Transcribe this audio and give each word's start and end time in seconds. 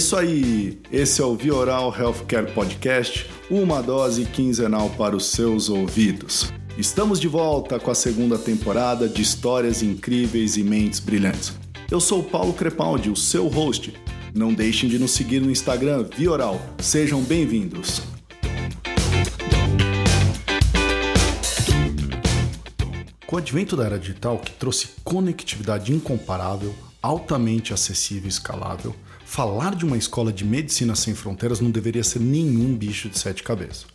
isso 0.00 0.16
aí, 0.16 0.80
esse 0.90 1.20
é 1.20 1.24
o 1.26 1.36
Vioral 1.36 1.94
Healthcare 1.94 2.50
Podcast, 2.54 3.28
uma 3.50 3.82
dose 3.82 4.24
quinzenal 4.24 4.88
para 4.88 5.14
os 5.14 5.26
seus 5.26 5.68
ouvidos. 5.68 6.50
Estamos 6.78 7.20
de 7.20 7.28
volta 7.28 7.78
com 7.78 7.90
a 7.90 7.94
segunda 7.94 8.38
temporada 8.38 9.06
de 9.06 9.20
histórias 9.20 9.82
incríveis 9.82 10.56
e 10.56 10.64
mentes 10.64 11.00
brilhantes. 11.00 11.52
Eu 11.90 12.00
sou 12.00 12.22
Paulo 12.22 12.54
Crepaldi, 12.54 13.10
o 13.10 13.14
seu 13.14 13.46
host. 13.46 13.92
Não 14.34 14.54
deixem 14.54 14.88
de 14.88 14.98
nos 14.98 15.10
seguir 15.10 15.42
no 15.42 15.50
Instagram 15.50 16.08
Vioral. 16.16 16.58
Sejam 16.78 17.20
bem-vindos. 17.22 18.00
Com 23.26 23.36
o 23.36 23.38
advento 23.38 23.76
da 23.76 23.84
era 23.84 23.98
digital, 23.98 24.38
que 24.38 24.52
trouxe 24.52 24.88
conectividade 25.04 25.92
incomparável, 25.92 26.74
altamente 27.02 27.74
acessível 27.74 28.24
e 28.24 28.28
escalável, 28.28 28.96
falar 29.30 29.76
de 29.76 29.84
uma 29.84 29.96
escola 29.96 30.32
de 30.32 30.44
medicina 30.44 30.96
sem 30.96 31.14
fronteiras 31.14 31.60
não 31.60 31.70
deveria 31.70 32.02
ser 32.02 32.18
nenhum 32.18 32.74
bicho 32.76 33.08
de 33.08 33.16
sete 33.16 33.44
cabeças. 33.44 33.86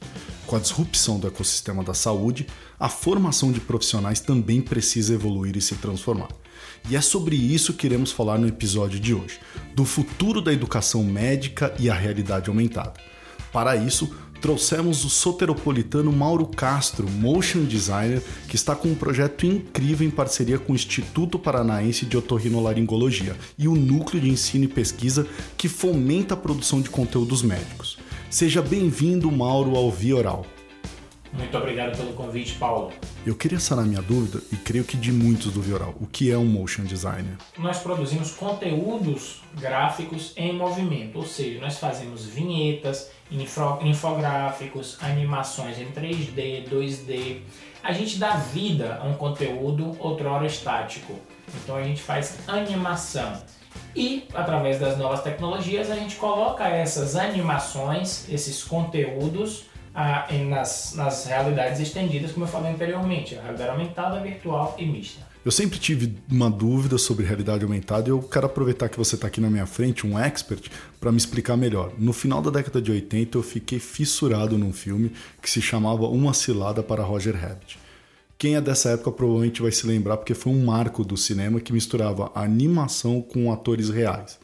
Com 0.48 0.56
a 0.56 0.60
disrupção 0.60 1.20
do 1.20 1.28
ecossistema 1.28 1.84
da 1.84 1.94
saúde, 1.94 2.48
a 2.80 2.88
formação 2.88 3.52
de 3.52 3.60
profissionais 3.60 4.22
também 4.22 4.62
precisa 4.62 5.14
evoluir 5.14 5.58
e 5.58 5.62
se 5.62 5.76
transformar. 5.76 6.30
E 6.90 6.96
é 6.96 7.02
sobre 7.02 7.36
isso 7.36 7.74
que 7.74 7.86
iremos 7.86 8.14
falar 8.14 8.38
no 8.38 8.48
episódio 8.48 8.98
de 8.98 9.14
hoje, 9.14 9.38
do 9.76 9.84
futuro 9.84 10.42
da 10.42 10.54
educação 10.54 11.04
médica 11.04 11.76
e 11.78 11.90
a 11.90 11.94
realidade 11.94 12.48
aumentada. 12.48 12.94
Para 13.52 13.76
isso, 13.76 14.16
trouxemos 14.42 15.04
o 15.04 15.10
soteropolitano 15.10 16.12
Mauro 16.12 16.46
Castro, 16.46 17.10
motion 17.10 17.64
designer, 17.64 18.22
que 18.48 18.56
está 18.56 18.76
com 18.76 18.90
um 18.90 18.96
projeto 18.96 19.46
incrível 19.46 20.08
em 20.08 20.12
parceria 20.12 20.60
com 20.60 20.74
o 20.74 20.76
Instituto 20.76 21.40
Paranaense 21.40 22.06
de 22.06 22.18
Otorrinolaringologia 22.18 23.36
e 23.58 23.68
o 23.68 23.76
Núcleo 23.76 24.22
de 24.22 24.30
Ensino 24.30 24.66
e 24.66 24.68
Pesquisa 24.68 25.28
que 25.58 25.68
fomenta 25.68 26.34
a 26.34 26.38
produção 26.38 26.82
de 26.82 26.90
conteúdos 26.90 27.42
médicos. 27.42 27.98
Seja 28.30 28.62
bem-vindo, 28.62 29.32
Mauro, 29.32 29.76
ao 29.76 29.92
Via 29.92 30.16
Oral. 30.16 30.55
Muito 31.38 31.58
obrigado 31.58 31.98
pelo 31.98 32.14
convite, 32.14 32.54
Paulo. 32.54 32.94
Eu 33.26 33.36
queria 33.36 33.60
sanar 33.60 33.86
minha 33.86 34.02
dúvida, 34.02 34.42
e 34.54 34.56
creio 34.56 34.86
que 34.86 34.96
de 34.96 35.12
muitos 35.12 35.52
do 35.52 35.62
Vioral, 35.62 35.94
o 36.00 36.08
que 36.08 36.32
é 36.32 36.38
um 36.38 36.46
motion 36.46 36.84
designer? 36.84 37.38
Nós 37.58 37.80
produzimos 37.80 38.32
conteúdos 38.32 39.42
gráficos 39.54 40.32
em 40.38 40.54
movimento, 40.54 41.18
ou 41.18 41.26
seja, 41.26 41.60
nós 41.60 41.78
fazemos 41.78 42.26
vinhetas, 42.26 43.10
infográficos, 43.82 44.98
animações 45.02 45.78
em 45.78 45.88
3D, 45.88 46.70
2D. 46.70 47.40
A 47.84 47.92
gente 47.92 48.18
dá 48.18 48.38
vida 48.38 49.00
a 49.02 49.06
um 49.06 49.14
conteúdo 49.16 49.96
outrora 50.00 50.46
estático. 50.46 51.20
Então 51.64 51.76
a 51.76 51.84
gente 51.84 52.02
faz 52.02 52.38
animação. 52.48 53.42
E 53.94 54.28
através 54.34 54.80
das 54.80 54.98
novas 54.98 55.22
tecnologias 55.22 55.92
a 55.92 55.96
gente 55.96 56.16
coloca 56.16 56.66
essas 56.66 57.16
animações, 57.16 58.26
esses 58.30 58.64
conteúdos 58.64 59.66
ah, 59.96 60.28
nas, 60.50 60.94
nas 60.94 61.26
realidades 61.26 61.80
estendidas, 61.80 62.34
como 62.34 62.46
eu 62.46 62.50
falei 62.50 62.74
anteriormente, 62.74 63.36
a 63.36 63.42
realidade 63.42 63.70
aumentada, 63.70 64.20
virtual 64.20 64.76
e 64.78 64.86
mista. 64.86 65.26
Eu 65.46 65.52
sempre 65.52 65.78
tive 65.78 66.18
uma 66.30 66.50
dúvida 66.50 66.98
sobre 66.98 67.24
realidade 67.24 67.64
aumentada 67.64 68.10
e 68.10 68.12
eu 68.12 68.20
quero 68.20 68.48
aproveitar 68.48 68.90
que 68.90 68.98
você 68.98 69.14
está 69.16 69.28
aqui 69.28 69.40
na 69.40 69.50
minha 69.50 69.68
frente, 69.68 70.06
um 70.06 70.18
expert, 70.18 70.70
para 71.00 71.12
me 71.12 71.18
explicar 71.18 71.56
melhor. 71.56 71.94
No 71.98 72.12
final 72.12 72.42
da 72.42 72.50
década 72.50 72.82
de 72.82 72.92
80, 72.92 73.38
eu 73.38 73.44
fiquei 73.44 73.80
fissurado 73.80 74.58
num 74.58 74.74
filme 74.74 75.12
que 75.42 75.50
se 75.50 75.62
chamava 75.62 76.08
Uma 76.08 76.34
Cilada 76.34 76.82
para 76.82 77.04
Roger 77.04 77.40
Rabbit. 77.40 77.78
Quem 78.38 78.56
é 78.56 78.62
dessa 78.62 78.90
época 78.90 79.12
provavelmente 79.12 79.62
vai 79.62 79.72
se 79.72 79.88
lembrar 79.88 80.18
porque 80.18 80.34
foi 80.34 80.52
um 80.52 80.66
marco 80.66 81.06
do 81.06 81.16
cinema 81.16 81.62
que 81.62 81.72
misturava 81.72 82.32
animação 82.36 83.22
com 83.22 83.54
atores 83.54 83.90
reais. 83.90 84.38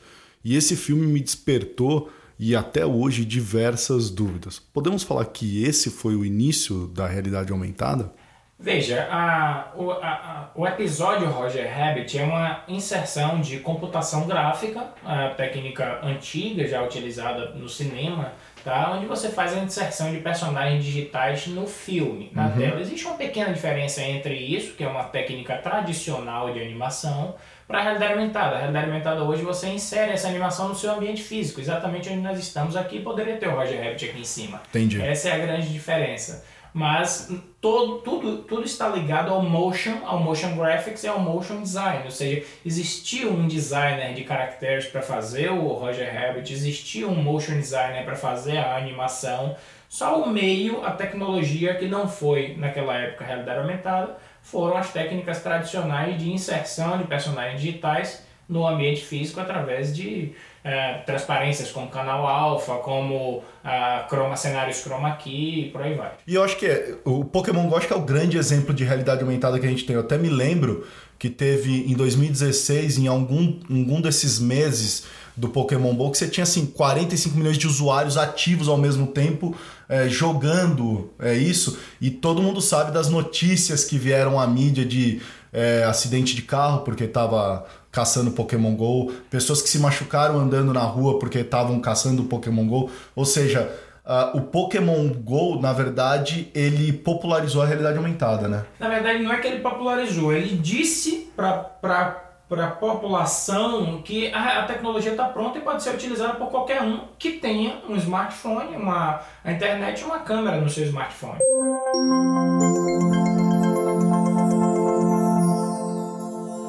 E 0.46 0.56
esse 0.56 0.76
filme 0.76 1.06
me 1.08 1.20
despertou 1.20 2.10
e 2.42 2.56
até 2.56 2.84
hoje 2.84 3.24
diversas 3.24 4.10
dúvidas. 4.10 4.58
Podemos 4.58 5.04
falar 5.04 5.26
que 5.26 5.64
esse 5.64 5.92
foi 5.92 6.16
o 6.16 6.26
início 6.26 6.88
da 6.88 7.06
realidade 7.06 7.52
aumentada? 7.52 8.12
Veja, 8.60 9.08
a, 9.12 9.72
o, 9.76 9.92
a, 9.92 10.52
o 10.56 10.68
episódio 10.68 11.30
Roger 11.30 11.72
Rabbit 11.72 12.18
é 12.18 12.24
uma 12.24 12.64
inserção 12.68 13.42
de 13.42 13.60
computação 13.60 14.26
gráfica, 14.26 14.88
a 15.06 15.30
técnica 15.30 16.00
antiga 16.04 16.68
já 16.68 16.84
utilizada 16.84 17.52
no 17.52 17.70
cinema, 17.70 18.34
tá? 18.64 18.92
onde 18.96 19.06
você 19.06 19.30
faz 19.30 19.56
a 19.56 19.60
inserção 19.60 20.12
de 20.12 20.20
personagens 20.20 20.84
digitais 20.84 21.46
no 21.46 21.68
filme, 21.68 22.32
na 22.34 22.48
uhum. 22.48 22.58
tela. 22.58 22.82
Existe 22.82 23.06
uma 23.06 23.16
pequena 23.16 23.54
diferença 23.54 24.02
entre 24.02 24.36
isso, 24.36 24.74
que 24.74 24.84
é 24.84 24.88
uma 24.88 25.04
técnica 25.06 25.58
tradicional 25.58 26.52
de 26.52 26.60
animação, 26.60 27.36
para 27.72 27.80
a 27.80 27.84
realidade 27.84 28.14
aumentada. 28.14 28.56
A 28.56 28.60
realidade 28.60 28.86
aumentada 28.88 29.24
hoje 29.24 29.42
você 29.42 29.70
insere 29.70 30.12
essa 30.12 30.28
animação 30.28 30.68
no 30.68 30.76
seu 30.76 30.92
ambiente 30.92 31.24
físico, 31.24 31.62
exatamente 31.62 32.10
onde 32.10 32.20
nós 32.20 32.38
estamos 32.38 32.76
aqui, 32.76 33.00
poderia 33.00 33.38
ter 33.38 33.48
o 33.48 33.56
Roger 33.56 33.82
Rabbit 33.82 34.06
aqui 34.06 34.20
em 34.20 34.26
cima. 34.26 34.62
Entendi. 34.70 35.02
Essa 35.02 35.30
é 35.30 35.32
a 35.32 35.38
grande 35.38 35.72
diferença. 35.72 36.46
Mas 36.74 37.30
todo, 37.60 38.00
tudo, 38.00 38.38
tudo 38.44 38.64
está 38.64 38.88
ligado 38.88 39.30
ao 39.30 39.42
motion, 39.42 40.06
ao 40.06 40.20
motion 40.20 40.56
graphics 40.56 41.04
e 41.04 41.08
ao 41.08 41.20
motion 41.20 41.62
design. 41.62 42.04
Ou 42.06 42.12
seja, 42.12 42.46
existia 42.66 43.28
um 43.28 43.48
designer 43.48 44.14
de 44.14 44.24
caracteres 44.24 44.86
para 44.86 45.02
fazer 45.02 45.52
o 45.52 45.68
Roger 45.68 46.14
Rabbit, 46.14 46.54
existia 46.54 47.08
um 47.08 47.16
motion 47.16 47.56
designer 47.56 48.06
para 48.06 48.16
fazer 48.16 48.58
a 48.58 48.78
animação. 48.78 49.56
Só 49.90 50.22
o 50.24 50.30
meio, 50.30 50.86
a 50.86 50.92
tecnologia 50.92 51.76
que 51.76 51.86
não 51.86 52.08
foi 52.08 52.56
naquela 52.58 52.96
época 52.96 53.26
realidade 53.26 53.60
aumentada, 53.60 54.16
foram 54.42 54.78
as 54.78 54.92
técnicas 54.92 55.42
tradicionais 55.42 56.18
de 56.18 56.32
inserção 56.32 56.98
de 56.98 57.06
personagens 57.06 57.62
digitais 57.62 58.26
no 58.50 58.68
ambiente 58.68 59.02
físico 59.02 59.40
através 59.40 59.96
de 59.96 60.34
é, 60.64 61.00
transparências 61.00 61.72
como 61.72 61.88
canal 61.88 62.28
alfa, 62.28 62.76
como 62.76 63.44
a 63.64 64.06
chroma, 64.08 64.36
cenários 64.36 64.82
chroma 64.82 65.16
key 65.16 65.68
e 65.68 65.70
por 65.72 65.82
aí 65.82 65.96
vai. 65.96 66.12
E 66.28 66.36
eu 66.36 66.44
acho 66.44 66.58
que 66.58 66.66
é, 66.66 66.96
o 67.04 67.26
Pokémon 67.26 67.68
Go 67.68 67.76
acho 67.76 67.88
que 67.88 67.94
é 67.94 67.96
o 67.96 68.02
grande 68.02 68.38
exemplo 68.38 68.74
de 68.74 68.84
realidade 68.84 69.22
aumentada 69.22 69.60
que 69.60 69.66
a 69.66 69.70
gente 69.70 69.86
tem. 69.86 69.96
Eu 69.96 70.02
até 70.02 70.18
me 70.18 70.30
lembro 70.30 70.86
que 71.18 71.30
teve 71.30 71.86
em 71.92 71.94
2016, 71.94 72.98
em 72.98 73.08
algum, 73.08 73.60
algum 73.70 74.02
desses 74.02 74.40
meses 74.40 75.06
do 75.36 75.50
Pokémon 75.50 75.94
GO, 75.96 76.12
que 76.12 76.18
você 76.18 76.28
tinha 76.28 76.44
assim 76.44 76.66
45 76.66 77.38
milhões 77.38 77.58
de 77.58 77.68
usuários 77.68 78.18
ativos 78.18 78.68
ao 78.68 78.78
mesmo 78.78 79.08
tempo 79.08 79.56
é, 79.88 80.10
jogando 80.10 81.12
é 81.20 81.36
isso, 81.36 81.78
e 82.00 82.10
todo 82.10 82.42
mundo 82.42 82.62
sabe 82.62 82.92
das 82.92 83.10
notícias 83.10 83.84
que 83.84 83.98
vieram 83.98 84.40
à 84.40 84.48
mídia 84.48 84.86
de 84.86 85.22
é, 85.54 85.84
acidente 85.84 86.36
de 86.36 86.42
carro 86.42 86.80
porque 86.80 87.04
estava 87.04 87.66
caçando 87.92 88.32
Pokémon 88.32 88.76
GO, 88.76 89.12
pessoas 89.30 89.62
que 89.62 89.70
se 89.70 89.80
machucaram 89.80 90.40
andando 90.40 90.74
na 90.74 90.82
rua 90.82 91.20
porque 91.20 91.40
estavam 91.40 91.80
caçando 91.80 92.24
Pokémon 92.24 92.66
GO, 92.68 92.90
ou 93.16 93.26
seja, 93.26 93.72
Uh, 94.04 94.36
o 94.36 94.42
Pokémon 94.42 95.10
Go, 95.10 95.62
na 95.62 95.72
verdade, 95.72 96.50
ele 96.56 96.92
popularizou 96.92 97.62
a 97.62 97.68
realidade 97.68 97.98
aumentada, 97.98 98.48
né? 98.48 98.66
Na 98.80 98.90
verdade, 98.90 99.22
não 99.22 99.32
é 99.32 99.38
que 99.38 99.48
ele 99.48 99.60
popularizou, 99.60 100.34
ele 100.34 100.58
disse 100.58 101.32
para 101.36 102.32
para 102.52 102.66
a 102.66 102.72
população 102.72 104.02
que 104.02 104.30
a, 104.34 104.60
a 104.60 104.64
tecnologia 104.64 105.12
está 105.12 105.24
pronta 105.24 105.58
e 105.58 105.62
pode 105.62 105.82
ser 105.82 105.92
utilizada 105.92 106.34
por 106.34 106.50
qualquer 106.50 106.82
um 106.82 107.00
que 107.18 107.34
tenha 107.34 107.82
um 107.88 107.96
smartphone, 107.96 108.76
uma, 108.76 109.22
a 109.42 109.52
internet 109.54 110.02
e 110.02 110.04
uma 110.04 110.20
câmera 110.20 110.60
no 110.60 110.70
seu 110.70 110.84
smartphone. 110.84 111.40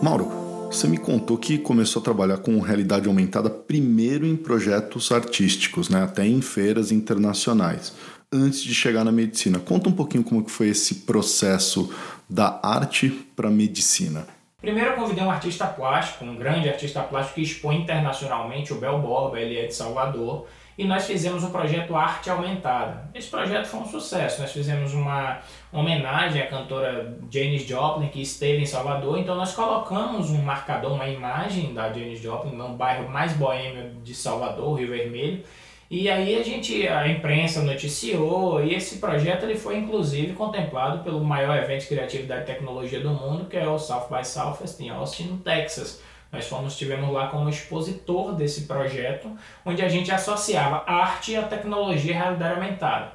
Mauro, 0.00 0.41
você 0.72 0.88
me 0.88 0.96
contou 0.96 1.36
que 1.36 1.58
começou 1.58 2.00
a 2.00 2.04
trabalhar 2.04 2.38
com 2.38 2.58
realidade 2.60 3.06
aumentada 3.06 3.50
primeiro 3.50 4.26
em 4.26 4.34
projetos 4.34 5.12
artísticos, 5.12 5.90
né? 5.90 6.02
até 6.02 6.26
em 6.26 6.40
feiras 6.40 6.90
internacionais, 6.90 7.94
antes 8.32 8.62
de 8.62 8.74
chegar 8.74 9.04
na 9.04 9.12
medicina. 9.12 9.58
Conta 9.58 9.90
um 9.90 9.92
pouquinho 9.92 10.24
como 10.24 10.42
que 10.42 10.50
foi 10.50 10.68
esse 10.68 10.96
processo 11.06 11.92
da 12.28 12.58
arte 12.62 13.10
para 13.36 13.48
a 13.48 13.50
medicina. 13.50 14.26
Primeiro 14.62 14.90
eu 14.90 14.96
convidei 14.96 15.22
um 15.22 15.30
artista 15.30 15.66
plástico, 15.66 16.24
um 16.24 16.36
grande 16.36 16.68
artista 16.68 17.02
plástico 17.02 17.34
que 17.34 17.42
expõe 17.42 17.82
internacionalmente, 17.82 18.72
o 18.72 18.76
Bel 18.76 18.98
Borba, 19.00 19.38
ele 19.38 19.58
é 19.58 19.66
de 19.66 19.74
Salvador, 19.74 20.46
e 20.76 20.84
nós 20.84 21.06
fizemos 21.06 21.44
um 21.44 21.50
projeto 21.50 21.94
Arte 21.94 22.30
Aumentada. 22.30 23.10
Esse 23.14 23.28
projeto 23.28 23.66
foi 23.66 23.80
um 23.80 23.86
sucesso, 23.86 24.40
nós 24.40 24.52
fizemos 24.52 24.94
uma 24.94 25.40
homenagem 25.72 26.42
à 26.42 26.46
cantora 26.46 27.18
Janis 27.30 27.62
Joplin, 27.62 28.08
que 28.08 28.22
esteve 28.22 28.62
em 28.62 28.66
Salvador, 28.66 29.18
então 29.18 29.34
nós 29.34 29.54
colocamos 29.54 30.30
um 30.30 30.42
marcador, 30.42 30.92
uma 30.92 31.08
imagem 31.08 31.74
da 31.74 31.92
Janis 31.92 32.20
Joplin 32.20 32.56
no 32.56 32.70
bairro 32.70 33.08
mais 33.08 33.32
boêmio 33.34 33.90
de 34.02 34.14
Salvador, 34.14 34.78
Rio 34.78 34.88
Vermelho, 34.88 35.42
e 35.90 36.08
aí 36.08 36.40
a 36.40 36.42
gente, 36.42 36.88
a 36.88 37.06
imprensa 37.06 37.60
noticiou 37.60 38.64
e 38.64 38.74
esse 38.74 38.96
projeto 38.96 39.42
ele 39.42 39.56
foi 39.56 39.76
inclusive 39.76 40.32
contemplado 40.32 41.04
pelo 41.04 41.22
maior 41.22 41.54
evento 41.58 41.82
de 41.82 41.88
criatividade 41.88 42.44
e 42.44 42.46
tecnologia 42.46 42.98
do 42.98 43.10
mundo, 43.10 43.44
que 43.44 43.58
é 43.58 43.68
o 43.68 43.78
South 43.78 44.08
by 44.10 44.26
Southwest 44.26 44.80
em 44.80 44.88
Austin, 44.88 45.36
Texas. 45.44 46.00
Nós 46.32 46.48
fomos, 46.48 46.72
estivemos 46.72 47.12
lá 47.12 47.26
como 47.26 47.50
expositor 47.50 48.34
desse 48.34 48.62
projeto, 48.62 49.30
onde 49.66 49.82
a 49.82 49.88
gente 49.88 50.10
associava 50.10 50.82
arte 50.86 51.36
à 51.36 51.42
tecnologia 51.42 52.12
e 52.12 52.14
realidade 52.14 52.54
aumentada. 52.54 53.12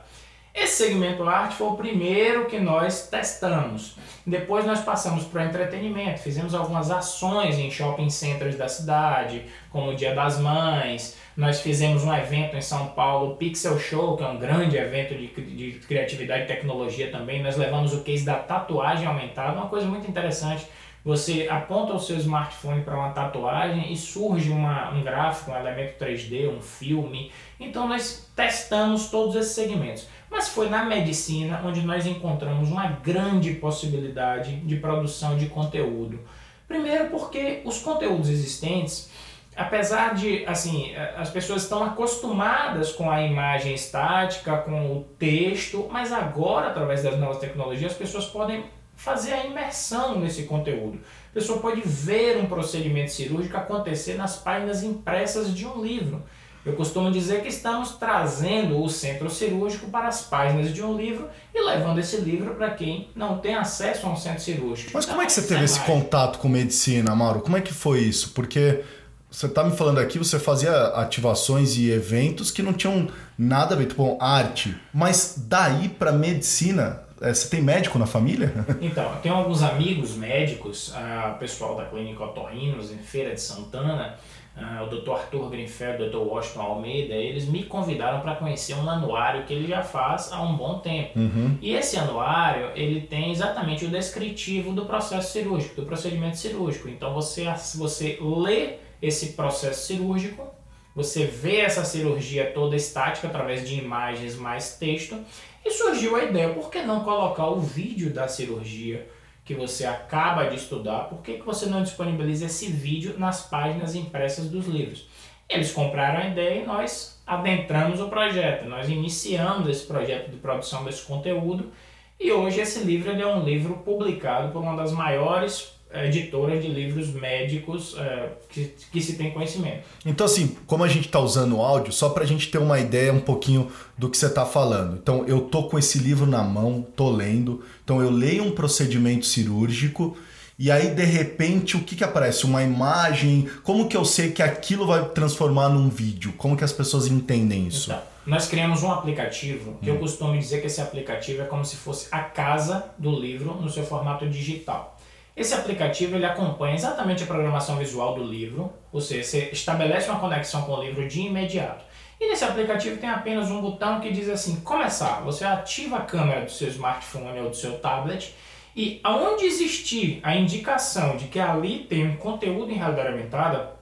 Esse 0.54 0.86
segmento 0.86 1.24
arte 1.28 1.56
foi 1.56 1.68
o 1.68 1.76
primeiro 1.76 2.46
que 2.46 2.60
nós 2.60 3.08
testamos. 3.08 3.96
Depois 4.26 4.66
nós 4.66 4.82
passamos 4.82 5.24
para 5.24 5.44
o 5.44 5.46
entretenimento, 5.46 6.20
fizemos 6.20 6.54
algumas 6.54 6.92
ações 6.92 7.58
em 7.58 7.72
shopping 7.72 8.10
centers 8.10 8.56
da 8.56 8.68
cidade, 8.68 9.46
como 9.72 9.92
o 9.92 9.96
Dia 9.96 10.14
das 10.14 10.40
Mães. 10.40 11.16
Nós 11.36 11.62
fizemos 11.62 12.04
um 12.04 12.14
evento 12.14 12.56
em 12.56 12.62
São 12.62 12.88
Paulo, 12.88 13.36
Pixel 13.36 13.80
Show, 13.80 14.18
que 14.18 14.24
é 14.24 14.28
um 14.28 14.38
grande 14.38 14.78
evento 14.78 15.16
de, 15.16 15.28
de 15.28 15.80
criatividade 15.88 16.44
e 16.44 16.48
tecnologia 16.48 17.12
também. 17.12 17.42
Nós 17.42 17.56
levamos 17.56 17.94
o 17.94 18.04
case 18.04 18.26
da 18.26 18.36
tatuagem 18.36 19.08
aumentada, 19.08 19.54
uma 19.54 19.70
coisa 19.70 19.86
muito 19.86 20.10
interessante 20.10 20.68
você 21.08 21.48
aponta 21.50 21.94
o 21.94 22.00
seu 22.02 22.18
smartphone 22.18 22.82
para 22.82 22.98
uma 22.98 23.12
tatuagem 23.12 23.94
e 23.94 23.96
surge 23.96 24.50
uma, 24.50 24.92
um 24.92 25.02
gráfico, 25.02 25.52
um 25.52 25.56
elemento 25.56 26.04
3D, 26.04 26.50
um 26.50 26.62
filme. 26.62 27.32
Então 27.58 27.88
nós 27.88 28.30
testamos 28.36 29.08
todos 29.10 29.38
esses 29.38 29.54
segmentos. 29.54 30.06
Mas 30.30 30.50
foi 30.50 30.68
na 30.68 30.84
medicina 30.84 31.62
onde 31.64 31.82
nós 31.82 32.06
encontramos 32.06 32.70
uma 32.70 32.88
grande 32.88 33.54
possibilidade 33.54 34.58
de 34.58 34.76
produção 34.76 35.38
de 35.38 35.46
conteúdo. 35.46 36.20
Primeiro 36.68 37.06
porque 37.10 37.62
os 37.64 37.82
conteúdos 37.82 38.28
existentes, 38.28 39.10
apesar 39.56 40.14
de 40.14 40.46
assim, 40.46 40.94
as 41.16 41.30
pessoas 41.30 41.64
estão 41.64 41.86
acostumadas 41.86 42.92
com 42.92 43.10
a 43.10 43.22
imagem 43.22 43.74
estática, 43.74 44.58
com 44.58 44.98
o 44.98 45.06
texto, 45.18 45.88
mas 45.90 46.12
agora 46.12 46.68
através 46.68 47.02
das 47.02 47.18
novas 47.18 47.38
tecnologias 47.38 47.94
as 47.94 47.98
pessoas 47.98 48.26
podem 48.26 48.66
fazer 48.98 49.32
a 49.32 49.46
imersão 49.46 50.20
nesse 50.20 50.44
conteúdo. 50.44 51.00
A 51.32 51.34
pessoa 51.36 51.60
pode 51.60 51.82
ver 51.82 52.38
um 52.38 52.48
procedimento 52.48 53.12
cirúrgico 53.12 53.56
acontecer 53.56 54.16
nas 54.16 54.36
páginas 54.38 54.84
impressas 54.84 55.56
de 55.56 55.66
um 55.66 55.82
livro. 55.82 56.22
Eu 56.66 56.74
costumo 56.74 57.10
dizer 57.10 57.42
que 57.44 57.48
estamos 57.48 57.92
trazendo 57.92 58.84
o 58.84 58.90
centro 58.90 59.30
cirúrgico 59.30 59.90
para 59.90 60.10
as 60.10 60.24
páginas 60.24 60.74
de 60.74 60.84
um 60.84 60.98
livro 60.98 61.30
e 61.56 61.62
levando 61.62 62.00
esse 62.00 62.18
livro 62.18 62.56
para 62.56 62.72
quem 62.72 63.10
não 63.16 63.38
tem 63.38 63.56
acesso 63.56 64.06
a 64.06 64.10
um 64.10 64.18
centro 64.18 64.42
cirúrgico. 64.42 64.92
Mas 64.94 65.06
como 65.06 65.22
é 65.22 65.26
que 65.26 65.32
você 65.32 65.44
teve 65.44 65.64
esse 65.64 65.80
contato 65.82 66.40
com 66.40 66.50
medicina, 66.50 67.16
Mauro? 67.16 67.40
Como 67.40 67.56
é 67.56 67.62
que 67.62 67.74
foi 67.74 68.00
isso? 68.00 68.32
Porque 68.32 68.84
você 69.32 69.46
está 69.46 69.64
me 69.64 69.78
falando 69.78 70.00
aqui, 70.00 70.18
você 70.18 70.40
fazia 70.40 70.88
ativações 70.88 71.78
e 71.78 71.90
eventos 71.92 72.52
que 72.52 72.62
não 72.62 72.74
tinham 72.74 73.08
nada 73.38 73.76
a 73.76 73.78
ver 73.78 73.94
com 73.94 74.12
tipo, 74.12 74.18
arte, 74.20 74.76
mas 74.94 75.36
daí 75.38 75.88
para 75.88 76.12
medicina 76.12 77.02
é, 77.02 77.07
você 77.20 77.50
tem 77.50 77.62
médico 77.62 77.98
na 77.98 78.06
família? 78.06 78.54
Então, 78.82 79.04
eu 79.04 79.22
tenho 79.22 79.36
alguns 79.36 79.64
amigos 79.64 80.16
médicos, 80.16 80.90
uh, 80.90 81.38
pessoal 81.40 81.76
da 81.76 81.86
Clínica 81.86 82.24
Otorrinos, 82.24 82.92
em 82.92 82.98
Feira 82.98 83.34
de 83.34 83.42
Santana, 83.42 84.16
uh, 84.56 84.84
o 84.84 84.88
Dr. 84.88 85.12
Arthur 85.12 85.50
Greenfeld, 85.50 86.04
o 86.04 86.10
Dr. 86.10 86.18
Washington 86.18 86.62
Almeida, 86.62 87.14
eles 87.14 87.46
me 87.46 87.64
convidaram 87.64 88.22
para 88.22 88.36
conhecer 88.36 88.76
um 88.76 88.90
anuário 88.90 89.44
que 89.46 89.54
ele 89.54 89.68
já 89.68 89.84
faz 89.84 90.32
há 90.32 90.42
um 90.42 90.56
bom 90.56 90.80
tempo. 90.80 91.18
Uhum. 91.18 91.58
E 91.62 91.74
esse 91.74 91.98
anuário, 91.98 92.72
ele 92.76 93.02
tem 93.02 93.32
exatamente 93.32 93.86
o 93.86 93.90
descritivo 93.90 94.72
do 94.74 94.86
processo 94.86 95.32
cirúrgico, 95.32 95.82
do 95.82 95.88
procedimento 95.88 96.38
cirúrgico. 96.38 96.88
Então, 96.88 97.14
você, 97.14 97.46
você 97.76 98.20
lê 98.22 98.76
esse 99.02 99.34
processo 99.34 99.86
cirúrgico, 99.86 100.57
você 100.98 101.26
vê 101.26 101.58
essa 101.58 101.86
cirurgia 101.86 102.52
toda 102.56 102.76
estática 102.76 103.28
através 103.28 103.70
de 103.70 103.76
imagens 103.76 104.36
mais 104.36 104.78
texto 104.78 105.16
e 105.64 105.70
surgiu 105.70 106.16
a 106.16 106.24
ideia, 106.24 106.50
por 106.50 106.72
que 106.72 106.82
não 106.82 107.04
colocar 107.04 107.46
o 107.50 107.60
vídeo 107.60 108.12
da 108.12 108.28
cirurgia 108.28 109.08
que 109.46 109.54
você 109.54 109.86
acaba 109.86 110.46
de 110.46 110.56
estudar? 110.56 111.02
Por 111.02 111.22
que, 111.22 111.36
que 111.36 111.46
você 111.46 111.68
não 111.68 111.84
disponibiliza 111.84 112.48
esse 112.48 112.66
vídeo 112.72 113.14
nas 113.16 113.48
páginas 113.48 113.94
impressas 113.94 114.50
dos 114.50 114.66
livros? 114.66 115.08
Eles 115.48 115.72
compraram 115.72 116.22
a 116.22 116.30
ideia 116.30 116.64
e 116.64 116.66
nós 116.66 117.22
adentramos 117.28 118.02
o 118.02 118.10
projeto. 118.10 118.68
Nós 118.68 118.90
iniciamos 118.90 119.70
esse 119.70 119.86
projeto 119.86 120.32
de 120.32 120.38
produção 120.38 120.84
desse 120.84 121.04
conteúdo 121.04 121.72
e 122.20 122.32
hoje 122.32 122.60
esse 122.60 122.80
livro 122.80 123.12
é 123.12 123.28
um 123.28 123.44
livro 123.44 123.78
publicado 123.86 124.52
por 124.52 124.64
uma 124.64 124.76
das 124.76 124.92
maiores 124.92 125.77
editora 125.94 126.60
de 126.60 126.68
livros 126.68 127.14
médicos 127.14 127.96
é, 127.98 128.30
que, 128.50 128.74
que 128.92 129.02
se 129.02 129.14
tem 129.14 129.32
conhecimento. 129.32 129.84
Então, 130.06 130.26
assim, 130.26 130.56
como 130.66 130.84
a 130.84 130.88
gente 130.88 131.06
está 131.06 131.20
usando 131.20 131.58
o 131.58 131.62
áudio, 131.62 131.94
só 131.94 132.10
para 132.10 132.24
a 132.24 132.28
gente 132.28 132.50
ter 132.50 132.58
uma 132.58 132.80
ideia 132.80 133.14
um 133.14 133.20
pouquinho 133.20 133.72
do 133.98 134.10
que 134.10 134.18
você 134.18 134.28
está 134.28 134.46
falando. 134.46 134.98
Então, 134.98 135.26
eu 135.28 135.42
tô 135.42 135.64
com 135.64 135.80
esse 135.80 135.98
livro 135.98 136.26
na 136.26 136.44
mão, 136.44 136.86
tô 136.96 137.10
lendo. 137.10 137.64
Então, 137.84 138.02
eu 138.02 138.10
leio 138.10 138.44
um 138.44 138.52
procedimento 138.52 139.26
cirúrgico 139.26 140.18
e 140.60 140.72
aí, 140.72 140.90
de 140.90 141.04
repente, 141.04 141.78
o 141.78 141.84
que, 141.84 141.96
que 141.96 142.04
aparece? 142.04 142.44
Uma 142.44 142.64
imagem? 142.64 143.48
Como 143.62 143.88
que 143.88 143.96
eu 143.96 144.04
sei 144.04 144.32
que 144.32 144.42
aquilo 144.42 144.88
vai 144.88 145.08
transformar 145.10 145.70
num 145.70 145.88
vídeo? 145.88 146.34
Como 146.36 146.58
que 146.58 146.64
as 146.64 146.74
pessoas 146.74 147.06
entendem 147.06 147.68
isso? 147.68 147.92
Então, 147.92 148.02
nós 148.26 148.48
criamos 148.48 148.82
um 148.82 148.92
aplicativo 148.92 149.78
que 149.80 149.92
hum. 149.92 149.94
eu 149.94 150.00
costumo 150.00 150.36
dizer 150.36 150.60
que 150.60 150.66
esse 150.66 150.82
aplicativo 150.82 151.44
é 151.44 151.46
como 151.46 151.64
se 151.64 151.76
fosse 151.76 152.08
a 152.12 152.22
casa 152.22 152.86
do 152.98 153.12
livro 153.12 153.54
no 153.62 153.70
seu 153.70 153.86
formato 153.86 154.28
digital. 154.28 154.97
Esse 155.38 155.54
aplicativo 155.54 156.16
ele 156.16 156.26
acompanha 156.26 156.74
exatamente 156.74 157.22
a 157.22 157.28
programação 157.28 157.78
visual 157.78 158.16
do 158.16 158.24
livro, 158.24 158.74
ou 158.92 159.00
seja, 159.00 159.24
você 159.24 159.50
estabelece 159.52 160.10
uma 160.10 160.20
conexão 160.20 160.64
com 160.64 160.74
o 160.74 160.82
livro 160.82 161.08
de 161.08 161.22
imediato. 161.22 161.86
E 162.20 162.28
nesse 162.28 162.44
aplicativo 162.44 162.98
tem 162.98 163.08
apenas 163.08 163.52
um 163.52 163.62
botão 163.62 164.00
que 164.00 164.12
diz 164.12 164.28
assim: 164.28 164.62
começar. 164.62 165.22
Você 165.22 165.46
ativa 165.46 165.98
a 165.98 166.02
câmera 166.02 166.44
do 166.44 166.50
seu 166.50 166.68
smartphone 166.70 167.40
ou 167.40 167.50
do 167.52 167.56
seu 167.56 167.78
tablet 167.78 168.34
e 168.76 169.00
aonde 169.04 169.46
existir 169.46 170.20
a 170.24 170.36
indicação 170.36 171.16
de 171.18 171.28
que 171.28 171.40
ali 171.40 171.86
tem 171.88 172.08
um 172.08 172.18
conteúdo 172.18 172.72
em 172.72 172.76
realidade 172.76 173.10
aumentada, 173.10 173.74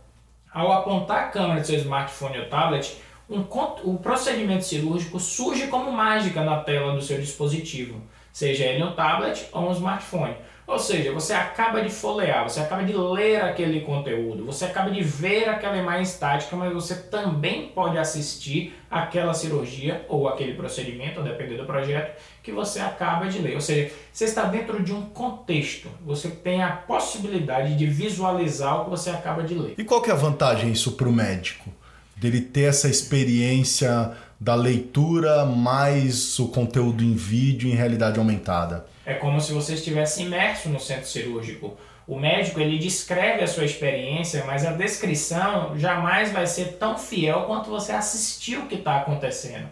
ao 0.53 0.73
apontar 0.73 1.25
a 1.25 1.27
câmera 1.29 1.61
do 1.61 1.67
seu 1.67 1.77
smartphone 1.77 2.39
ou 2.39 2.49
tablet, 2.49 2.97
um, 3.29 3.45
o 3.83 3.97
procedimento 3.97 4.65
cirúrgico 4.65 5.21
surge 5.21 5.67
como 5.67 5.91
mágica 5.91 6.43
na 6.43 6.59
tela 6.59 6.93
do 6.93 7.01
seu 7.01 7.17
dispositivo, 7.17 8.01
seja 8.31 8.65
ele 8.65 8.83
um 8.83 8.93
tablet 8.93 9.47
ou 9.53 9.69
um 9.69 9.71
smartphone. 9.71 10.35
Ou 10.67 10.79
seja, 10.79 11.11
você 11.11 11.31
acaba 11.31 11.79
de 11.81 11.89
folhear, 11.89 12.43
você 12.43 12.59
acaba 12.59 12.83
de 12.83 12.91
ler 12.91 13.39
aquele 13.41 13.81
conteúdo, 13.81 14.43
você 14.43 14.65
acaba 14.65 14.89
de 14.89 15.03
ver 15.03 15.47
aquela 15.47 15.77
imagem 15.77 16.01
estática, 16.01 16.55
mas 16.55 16.73
você 16.73 16.95
também 16.95 17.67
pode 17.67 17.99
assistir 17.99 18.73
aquela 18.89 19.35
cirurgia 19.35 20.03
ou 20.09 20.27
aquele 20.27 20.55
procedimento, 20.55 21.19
a 21.19 21.23
depender 21.23 21.57
do 21.57 21.65
projeto, 21.65 22.19
que 22.41 22.51
você 22.51 22.79
acaba 22.79 23.27
de 23.27 23.37
ler. 23.39 23.53
Ou 23.53 23.61
seja, 23.61 23.91
você 24.11 24.25
está 24.25 24.45
dentro 24.45 24.81
de 24.81 24.91
um 24.91 25.03
contexto, 25.03 25.87
você 26.03 26.29
tem 26.29 26.63
a 26.63 26.71
possibilidade 26.71 27.77
de 27.77 27.85
visualizar 27.85 28.81
o 28.81 28.85
que 28.85 28.89
você 28.89 29.11
acaba 29.11 29.43
de 29.43 29.53
ler. 29.53 29.75
E 29.77 29.83
qual 29.83 30.01
que 30.01 30.09
é 30.09 30.13
a 30.13 30.17
vantagem 30.17 30.71
isso 30.71 30.93
para 30.93 31.07
o 31.07 31.13
médico? 31.13 31.69
Dele 32.15 32.41
ter 32.41 32.69
essa 32.69 32.89
experiência 32.89 34.13
da 34.39 34.55
leitura 34.55 35.45
mais 35.45 36.39
o 36.39 36.47
conteúdo 36.47 37.03
em 37.03 37.13
vídeo 37.13 37.69
em 37.69 37.75
realidade 37.75 38.17
aumentada? 38.17 38.94
É 39.05 39.13
como 39.13 39.39
se 39.39 39.53
você 39.53 39.75
estivesse 39.75 40.23
imerso 40.23 40.69
no 40.69 40.79
centro 40.79 41.07
cirúrgico. 41.07 41.77
O 42.07 42.19
médico 42.19 42.59
ele 42.59 42.77
descreve 42.77 43.43
a 43.43 43.47
sua 43.47 43.65
experiência, 43.65 44.43
mas 44.45 44.65
a 44.65 44.71
descrição 44.71 45.77
jamais 45.77 46.31
vai 46.31 46.45
ser 46.45 46.77
tão 46.77 46.97
fiel 46.97 47.43
quanto 47.43 47.69
você 47.69 47.91
assistir 47.91 48.57
o 48.57 48.67
que 48.67 48.75
está 48.75 48.97
acontecendo 48.97 49.67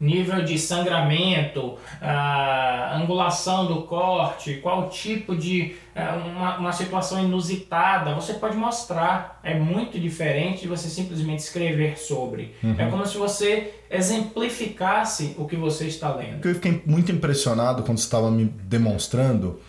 nível 0.00 0.42
de 0.42 0.58
sangramento, 0.58 1.76
a 2.00 2.96
angulação 2.96 3.66
do 3.66 3.82
corte, 3.82 4.54
qual 4.62 4.88
tipo 4.88 5.36
de 5.36 5.74
é, 5.94 6.08
uma, 6.08 6.56
uma 6.56 6.72
situação 6.72 7.22
inusitada, 7.22 8.14
você 8.14 8.34
pode 8.34 8.56
mostrar. 8.56 9.38
É 9.42 9.58
muito 9.58 10.00
diferente 10.00 10.62
de 10.62 10.68
você 10.68 10.88
simplesmente 10.88 11.40
escrever 11.40 11.98
sobre. 11.98 12.54
Uhum. 12.62 12.76
É 12.78 12.88
como 12.88 13.04
se 13.04 13.18
você 13.18 13.74
exemplificasse 13.90 15.34
o 15.36 15.46
que 15.46 15.56
você 15.56 15.86
está 15.86 16.14
lendo. 16.14 16.46
Eu 16.48 16.54
fiquei 16.54 16.82
muito 16.86 17.12
impressionado 17.12 17.82
quando 17.82 17.98
você 17.98 18.04
estava 18.04 18.30
me 18.30 18.46
demonstrando. 18.46 19.60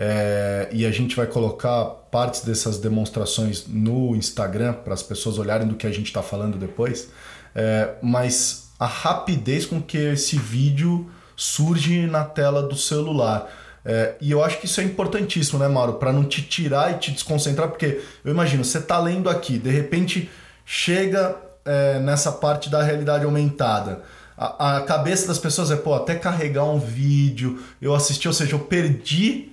É, 0.00 0.68
e 0.70 0.86
a 0.86 0.92
gente 0.92 1.16
vai 1.16 1.26
colocar 1.26 1.84
partes 2.10 2.42
dessas 2.42 2.78
demonstrações 2.78 3.66
no 3.66 4.14
Instagram 4.14 4.74
para 4.74 4.94
as 4.94 5.02
pessoas 5.02 5.38
olharem 5.38 5.66
do 5.66 5.74
que 5.74 5.86
a 5.86 5.90
gente 5.90 6.06
está 6.06 6.22
falando 6.22 6.56
depois. 6.56 7.10
É, 7.54 7.94
mas 8.00 8.67
a 8.78 8.86
rapidez 8.86 9.66
com 9.66 9.80
que 9.80 9.98
esse 9.98 10.36
vídeo 10.36 11.10
surge 11.36 12.06
na 12.06 12.24
tela 12.24 12.62
do 12.62 12.76
celular. 12.76 13.48
É, 13.84 14.16
e 14.20 14.30
eu 14.30 14.44
acho 14.44 14.58
que 14.58 14.66
isso 14.66 14.80
é 14.80 14.84
importantíssimo, 14.84 15.58
né, 15.58 15.68
Mauro? 15.68 15.94
Para 15.94 16.12
não 16.12 16.24
te 16.24 16.42
tirar 16.42 16.92
e 16.92 16.98
te 16.98 17.10
desconcentrar, 17.10 17.68
porque 17.68 18.02
eu 18.24 18.32
imagino, 18.32 18.64
você 18.64 18.80
tá 18.80 18.98
lendo 18.98 19.30
aqui, 19.30 19.58
de 19.58 19.70
repente 19.70 20.30
chega 20.64 21.36
é, 21.64 21.98
nessa 22.00 22.32
parte 22.32 22.68
da 22.68 22.82
realidade 22.82 23.24
aumentada. 23.24 24.02
A, 24.36 24.76
a, 24.76 24.80
cabeça 24.82 25.26
das 25.26 25.38
pessoas 25.38 25.70
é, 25.70 25.76
pô, 25.76 25.94
até 25.94 26.14
carregar 26.14 26.64
um 26.64 26.78
vídeo, 26.78 27.62
eu 27.80 27.94
assisti, 27.94 28.28
ou 28.28 28.34
seja, 28.34 28.54
eu 28.54 28.60
perdi 28.60 29.52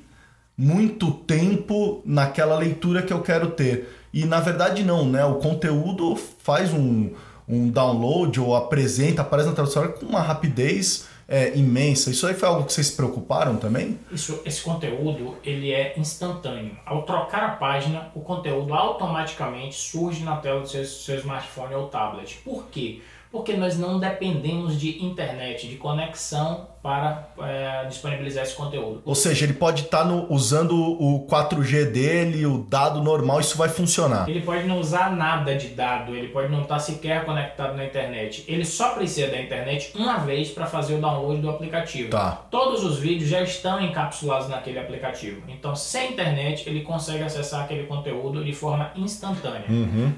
muito 0.58 1.12
tempo 1.12 2.01
naquela 2.05 2.58
leitura 2.58 3.01
que 3.01 3.13
eu 3.13 3.22
quero 3.22 3.51
ter. 3.51 3.89
E 4.13 4.25
na 4.25 4.39
verdade 4.39 4.84
não, 4.84 5.10
né? 5.10 5.25
O 5.25 5.36
conteúdo 5.36 6.15
faz 6.15 6.74
um, 6.74 7.12
um 7.48 7.70
download 7.70 8.40
ou 8.40 8.56
apresenta, 8.56 9.22
aparece 9.22 9.50
na 9.50 9.56
tradução 9.56 9.88
com 9.88 10.06
uma 10.06 10.22
rapidez 10.22 11.08
é, 11.28 11.56
imensa. 11.56 12.10
Isso 12.10 12.28
aí 12.28 12.34
foi 12.34 12.48
algo 12.48 12.66
que 12.66 12.74
vocês 12.74 12.88
se 12.88 12.96
preocuparam 12.96 13.58
também? 13.58 14.00
Isso, 14.12 14.42
esse 14.46 14.62
conteúdo 14.62 15.38
ele 15.44 15.72
é 15.72 15.94
instantâneo. 15.98 16.78
Ao 16.86 17.04
trocar 17.04 17.44
a 17.44 17.50
página, 17.50 18.12
o 18.16 18.22
conteúdo 18.22 18.74
automaticamente 18.74 19.75
surge 19.75 20.24
na 20.24 20.38
tela 20.38 20.62
do 20.62 20.68
seu, 20.68 20.86
seu 20.86 21.18
smartphone 21.18 21.74
ou 21.75 21.88
tablet. 21.88 22.40
Por 22.44 22.68
quê? 22.68 23.02
Porque 23.36 23.51
nós 23.51 23.77
não 23.77 24.00
dependemos 24.00 24.80
de 24.80 25.04
internet, 25.04 25.68
de 25.68 25.75
conexão 25.75 26.70
para 26.82 27.27
é, 27.42 27.84
disponibilizar 27.86 28.44
esse 28.44 28.56
conteúdo. 28.56 29.01
Ou 29.04 29.13
seja, 29.13 29.44
ele 29.44 29.51
pode 29.51 29.82
estar 29.84 30.06
tá 30.06 30.25
usando 30.30 30.74
o 30.74 31.27
4G 31.27 31.92
dele, 31.92 32.46
o 32.46 32.60
dado 32.60 33.04
normal, 33.04 33.42
isso 33.42 33.58
vai 33.58 33.68
funcionar. 33.68 34.30
Ele 34.30 34.39
pode 34.39 34.65
não 34.65 34.80
usar 34.80 35.13
nada 35.13 35.54
de 35.54 35.68
dado, 35.68 36.15
ele 36.15 36.30
pode 36.30 36.50
não 36.50 36.62
estar 36.62 36.75
tá 36.75 36.80
sequer 36.80 37.25
conectado 37.25 37.75
na 37.75 37.84
internet. 37.84 38.46
Ele 38.48 38.63
só 38.63 38.92
precisa 38.92 39.30
da 39.30 39.42
internet 39.42 39.92
uma 39.96 40.20
vez 40.20 40.51
para 40.51 40.65
fazer 40.65 40.96
o 40.96 41.01
download 41.01 41.42
do 41.42 41.50
aplicativo. 41.50 42.12
Tá. 42.12 42.46
Todos 42.50 42.86
os 42.86 43.00
vídeos 43.00 43.30
já 43.30 43.42
estão 43.42 43.82
encapsulados 43.82 44.48
naquele 44.48 44.80
aplicativo. 44.80 45.42
Então, 45.50 45.75
sem 45.75 46.13
internet, 46.13 46.70
ele 46.70 46.84
consegue 46.84 47.24
acessar 47.24 47.65
aquele 47.65 47.84
conteúdo 47.84 48.46
de 48.46 48.54
forma 48.54 48.92
instantânea. 48.96 49.65
Uhum. 49.68 50.13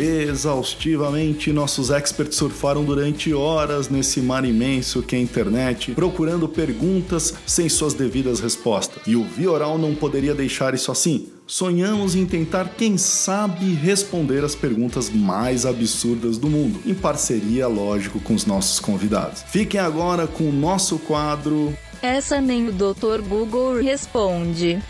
Exaustivamente, 0.00 1.52
nossos 1.52 1.90
experts 1.90 2.36
surfaram 2.36 2.84
durante 2.84 3.34
horas 3.34 3.90
nesse 3.90 4.20
mar 4.20 4.44
imenso 4.46 5.02
que 5.02 5.14
é 5.14 5.18
a 5.18 5.22
internet, 5.22 5.92
procurando 5.92 6.48
perguntas 6.48 7.34
sem 7.46 7.68
suas 7.68 7.92
devidas 7.92 8.40
respostas. 8.40 9.02
E 9.06 9.14
o 9.14 9.24
Vioral 9.24 9.76
não 9.76 9.94
poderia 9.94 10.34
deixar 10.34 10.72
isso 10.72 10.90
assim. 10.90 11.28
Sonhamos 11.46 12.14
em 12.14 12.24
tentar, 12.24 12.70
quem 12.78 12.96
sabe, 12.96 13.74
responder 13.74 14.44
as 14.44 14.54
perguntas 14.54 15.10
mais 15.10 15.66
absurdas 15.66 16.38
do 16.38 16.48
mundo, 16.48 16.80
em 16.86 16.94
parceria, 16.94 17.66
lógico, 17.66 18.20
com 18.20 18.34
os 18.34 18.46
nossos 18.46 18.80
convidados. 18.80 19.42
Fiquem 19.48 19.80
agora 19.80 20.26
com 20.26 20.48
o 20.48 20.52
nosso 20.52 20.98
quadro. 21.00 21.76
Essa 22.00 22.40
nem 22.40 22.68
o 22.68 22.72
Dr. 22.72 23.20
Google 23.28 23.82
responde. 23.82 24.80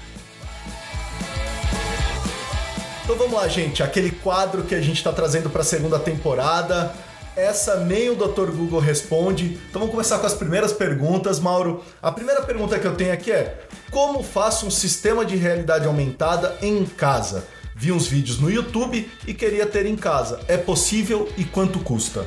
Então 3.10 3.18
vamos 3.18 3.42
lá, 3.42 3.48
gente. 3.48 3.82
Aquele 3.82 4.12
quadro 4.12 4.62
que 4.62 4.72
a 4.72 4.80
gente 4.80 4.98
está 4.98 5.12
trazendo 5.12 5.50
para 5.50 5.62
a 5.62 5.64
segunda 5.64 5.98
temporada. 5.98 6.94
Essa 7.34 7.80
nem 7.80 8.08
o 8.08 8.14
Dr. 8.14 8.52
Google 8.52 8.78
responde. 8.78 9.58
Então 9.68 9.80
vamos 9.80 9.90
começar 9.90 10.20
com 10.20 10.26
as 10.28 10.34
primeiras 10.34 10.72
perguntas, 10.72 11.40
Mauro. 11.40 11.82
A 12.00 12.12
primeira 12.12 12.40
pergunta 12.42 12.78
que 12.78 12.86
eu 12.86 12.94
tenho 12.94 13.12
aqui 13.12 13.32
é: 13.32 13.62
como 13.90 14.22
faço 14.22 14.64
um 14.64 14.70
sistema 14.70 15.24
de 15.24 15.34
realidade 15.34 15.88
aumentada 15.88 16.56
em 16.62 16.84
casa? 16.84 17.48
Vi 17.74 17.90
uns 17.90 18.06
vídeos 18.06 18.38
no 18.38 18.48
YouTube 18.48 19.10
e 19.26 19.34
queria 19.34 19.66
ter 19.66 19.86
em 19.86 19.96
casa. 19.96 20.38
É 20.46 20.56
possível 20.56 21.28
e 21.36 21.42
quanto 21.42 21.80
custa? 21.80 22.24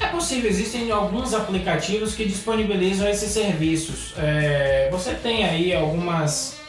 É 0.00 0.08
possível, 0.08 0.50
existem 0.50 0.90
alguns 0.90 1.32
aplicativos 1.32 2.16
que 2.16 2.24
disponibilizam 2.24 3.08
esses 3.08 3.30
serviços. 3.30 4.14
É, 4.18 4.88
você 4.90 5.14
tem 5.14 5.44
aí 5.44 5.72
algumas 5.72 6.59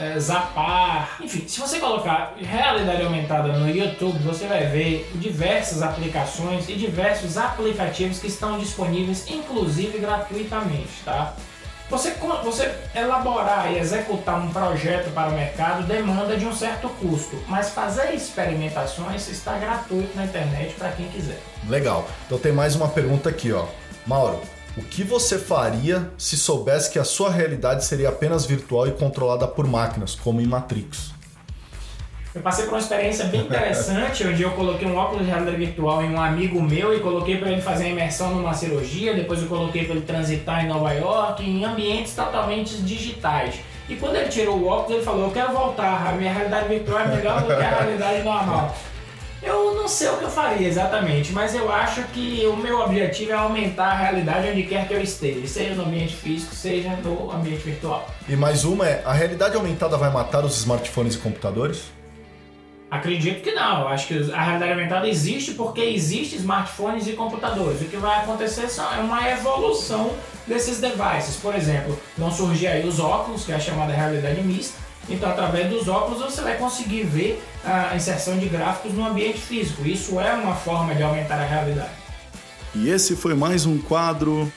é, 0.00 0.18
Zapar, 0.18 1.18
enfim, 1.20 1.46
se 1.46 1.58
você 1.60 1.78
colocar 1.78 2.34
realidade 2.40 3.02
aumentada 3.02 3.48
no 3.48 3.68
YouTube, 3.68 4.18
você 4.20 4.46
vai 4.46 4.66
ver 4.66 5.10
diversas 5.14 5.82
aplicações 5.82 6.68
e 6.68 6.74
diversos 6.74 7.36
aplicativos 7.36 8.18
que 8.18 8.28
estão 8.28 8.58
disponíveis, 8.58 9.28
inclusive 9.28 9.98
gratuitamente, 9.98 11.02
tá? 11.04 11.34
Você, 11.90 12.10
você 12.44 12.70
elaborar 12.94 13.72
e 13.72 13.78
executar 13.78 14.38
um 14.38 14.50
projeto 14.50 15.10
para 15.14 15.30
o 15.30 15.32
mercado 15.32 15.86
demanda 15.86 16.36
de 16.36 16.44
um 16.44 16.54
certo 16.54 16.88
custo, 17.00 17.42
mas 17.48 17.70
fazer 17.70 18.14
experimentações 18.14 19.26
está 19.28 19.56
gratuito 19.56 20.14
na 20.14 20.24
internet 20.24 20.74
para 20.74 20.90
quem 20.90 21.08
quiser. 21.08 21.40
Legal. 21.66 22.06
Então 22.26 22.38
tem 22.38 22.52
mais 22.52 22.76
uma 22.76 22.88
pergunta 22.88 23.30
aqui, 23.30 23.52
ó. 23.52 23.64
Mauro, 24.06 24.42
o 24.76 24.82
que 24.82 25.02
você 25.02 25.38
faria 25.38 26.10
se 26.16 26.36
soubesse 26.36 26.90
que 26.90 26.98
a 26.98 27.04
sua 27.04 27.30
realidade 27.30 27.84
seria 27.84 28.08
apenas 28.08 28.46
virtual 28.46 28.86
e 28.86 28.92
controlada 28.92 29.46
por 29.46 29.66
máquinas, 29.66 30.14
como 30.14 30.40
em 30.40 30.46
Matrix? 30.46 31.12
Eu 32.34 32.42
passei 32.42 32.66
por 32.66 32.74
uma 32.74 32.80
experiência 32.80 33.24
bem 33.24 33.40
interessante, 33.40 34.24
onde 34.24 34.42
eu 34.42 34.50
coloquei 34.50 34.86
um 34.86 34.96
óculos 34.96 35.24
de 35.24 35.30
realidade 35.30 35.56
virtual 35.56 36.02
em 36.02 36.14
um 36.14 36.20
amigo 36.20 36.62
meu 36.62 36.94
e 36.94 37.00
coloquei 37.00 37.38
para 37.38 37.50
ele 37.50 37.60
fazer 37.62 37.86
a 37.86 37.88
imersão 37.88 38.34
numa 38.34 38.54
cirurgia, 38.54 39.14
depois 39.14 39.42
eu 39.42 39.48
coloquei 39.48 39.84
para 39.84 39.96
ele 39.96 40.04
transitar 40.04 40.64
em 40.64 40.68
Nova 40.68 40.92
York, 40.92 41.42
em 41.42 41.64
ambientes 41.64 42.14
totalmente 42.14 42.76
digitais. 42.82 43.56
E 43.88 43.96
quando 43.96 44.16
ele 44.16 44.28
tirou 44.28 44.58
o 44.58 44.68
óculos, 44.68 44.96
ele 44.96 45.04
falou: 45.04 45.24
Eu 45.24 45.30
quero 45.32 45.52
voltar, 45.52 46.06
a 46.06 46.12
minha 46.12 46.32
realidade 46.32 46.68
virtual 46.68 47.00
é 47.00 47.06
melhor 47.08 47.40
do 47.40 47.46
que 47.46 47.52
a 47.54 47.70
realidade 47.70 48.22
normal. 48.22 48.76
Eu 49.40 49.74
não 49.74 49.86
sei 49.86 50.08
o 50.08 50.16
que 50.16 50.24
eu 50.24 50.30
faria 50.30 50.66
exatamente, 50.66 51.32
mas 51.32 51.54
eu 51.54 51.72
acho 51.72 52.02
que 52.08 52.44
o 52.46 52.56
meu 52.56 52.80
objetivo 52.80 53.30
é 53.30 53.34
aumentar 53.34 53.86
a 53.86 53.94
realidade 53.94 54.48
onde 54.48 54.64
quer 54.64 54.88
que 54.88 54.94
eu 54.94 55.00
esteja, 55.00 55.46
seja 55.46 55.74
no 55.74 55.84
ambiente 55.84 56.14
físico, 56.14 56.54
seja 56.54 56.90
no 57.04 57.30
ambiente 57.30 57.62
virtual. 57.62 58.08
E 58.28 58.34
mais 58.34 58.64
uma 58.64 58.88
é: 58.88 59.02
a 59.04 59.12
realidade 59.12 59.56
aumentada 59.56 59.96
vai 59.96 60.10
matar 60.10 60.44
os 60.44 60.58
smartphones 60.58 61.14
e 61.14 61.18
computadores? 61.18 61.84
Acredito 62.90 63.42
que 63.42 63.52
não. 63.52 63.82
Eu 63.82 63.88
acho 63.88 64.08
que 64.08 64.32
a 64.32 64.42
realidade 64.42 64.72
aumentada 64.72 65.08
existe 65.08 65.52
porque 65.52 65.82
existe 65.82 66.36
smartphones 66.36 67.06
e 67.06 67.12
computadores. 67.12 67.82
O 67.82 67.84
que 67.84 67.98
vai 67.98 68.20
acontecer 68.20 68.66
é 68.96 69.00
uma 69.00 69.28
evolução 69.30 70.14
desses 70.46 70.80
devices. 70.80 71.36
Por 71.36 71.54
exemplo, 71.54 71.98
vão 72.16 72.32
surgir 72.32 72.66
aí 72.66 72.86
os 72.86 72.98
óculos, 72.98 73.44
que 73.44 73.52
é 73.52 73.56
a 73.56 73.60
chamada 73.60 73.92
realidade 73.92 74.40
mista 74.40 74.87
então, 75.08 75.30
através 75.30 75.70
dos 75.70 75.88
óculos, 75.88 76.20
você 76.20 76.42
vai 76.42 76.56
conseguir 76.58 77.04
ver 77.04 77.42
a 77.64 77.96
inserção 77.96 78.38
de 78.38 78.48
gráficos 78.48 78.92
no 78.92 79.06
ambiente 79.06 79.38
físico. 79.38 79.86
Isso 79.86 80.20
é 80.20 80.34
uma 80.34 80.54
forma 80.54 80.94
de 80.94 81.02
aumentar 81.02 81.36
a 81.40 81.46
realidade. 81.46 81.92
E 82.74 82.90
esse 82.90 83.16
foi 83.16 83.34
mais 83.34 83.64
um 83.64 83.78
quadro. 83.78 84.52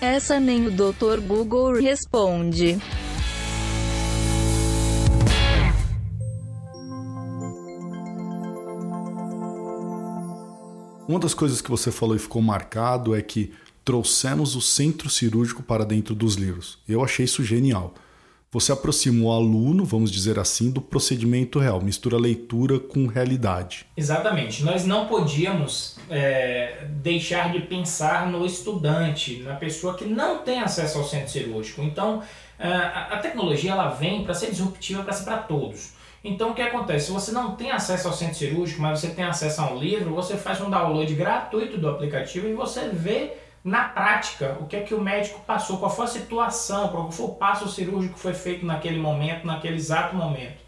Essa 0.00 0.40
nem 0.40 0.66
o 0.66 0.70
Dr. 0.70 1.20
Google 1.20 1.74
responde. 1.74 2.78
Uma 11.06 11.18
das 11.18 11.34
coisas 11.34 11.60
que 11.60 11.70
você 11.70 11.92
falou 11.92 12.16
e 12.16 12.18
ficou 12.18 12.40
marcado 12.40 13.14
é 13.14 13.20
que 13.20 13.52
trouxemos 13.84 14.56
o 14.56 14.62
centro 14.62 15.10
cirúrgico 15.10 15.62
para 15.62 15.84
dentro 15.84 16.14
dos 16.14 16.36
livros. 16.36 16.78
Eu 16.88 17.04
achei 17.04 17.26
isso 17.26 17.44
genial. 17.44 17.92
Você 18.54 18.70
aproxima 18.70 19.24
o 19.24 19.32
aluno, 19.32 19.82
vamos 19.82 20.12
dizer 20.12 20.38
assim, 20.38 20.70
do 20.70 20.82
procedimento 20.82 21.58
real, 21.58 21.80
mistura 21.80 22.18
leitura 22.18 22.78
com 22.78 23.06
realidade. 23.06 23.86
Exatamente. 23.96 24.62
Nós 24.62 24.84
não 24.84 25.06
podíamos 25.06 25.96
é, 26.10 26.84
deixar 27.00 27.50
de 27.50 27.60
pensar 27.60 28.30
no 28.30 28.44
estudante, 28.44 29.38
na 29.38 29.54
pessoa 29.54 29.94
que 29.94 30.04
não 30.04 30.42
tem 30.42 30.60
acesso 30.60 30.98
ao 30.98 31.04
centro 31.04 31.30
cirúrgico. 31.30 31.80
Então, 31.80 32.22
é, 32.58 32.68
a 32.68 33.18
tecnologia 33.22 33.72
ela 33.72 33.88
vem 33.88 34.22
para 34.22 34.34
ser 34.34 34.50
disruptiva, 34.50 35.02
para 35.02 35.38
todos. 35.38 35.94
Então, 36.22 36.50
o 36.50 36.54
que 36.54 36.60
acontece? 36.60 37.06
Se 37.06 37.12
você 37.12 37.32
não 37.32 37.56
tem 37.56 37.70
acesso 37.70 38.06
ao 38.06 38.12
centro 38.12 38.36
cirúrgico, 38.36 38.82
mas 38.82 39.00
você 39.00 39.08
tem 39.08 39.24
acesso 39.24 39.62
a 39.62 39.72
um 39.72 39.78
livro, 39.78 40.14
você 40.14 40.36
faz 40.36 40.60
um 40.60 40.68
download 40.68 41.12
gratuito 41.14 41.78
do 41.78 41.88
aplicativo 41.88 42.46
e 42.46 42.52
você 42.52 42.90
vê 42.90 43.32
na 43.64 43.84
prática, 43.84 44.56
o 44.60 44.66
que 44.66 44.76
é 44.76 44.80
que 44.80 44.94
o 44.94 45.00
médico 45.00 45.40
passou, 45.46 45.78
qual 45.78 45.90
foi 45.90 46.04
a 46.06 46.08
situação, 46.08 46.88
qual 46.88 47.12
foi 47.12 47.26
o 47.26 47.34
passo 47.34 47.68
cirúrgico 47.68 48.14
que 48.14 48.20
foi 48.20 48.34
feito 48.34 48.66
naquele 48.66 48.98
momento, 48.98 49.46
naquele 49.46 49.76
exato 49.76 50.16
momento. 50.16 50.60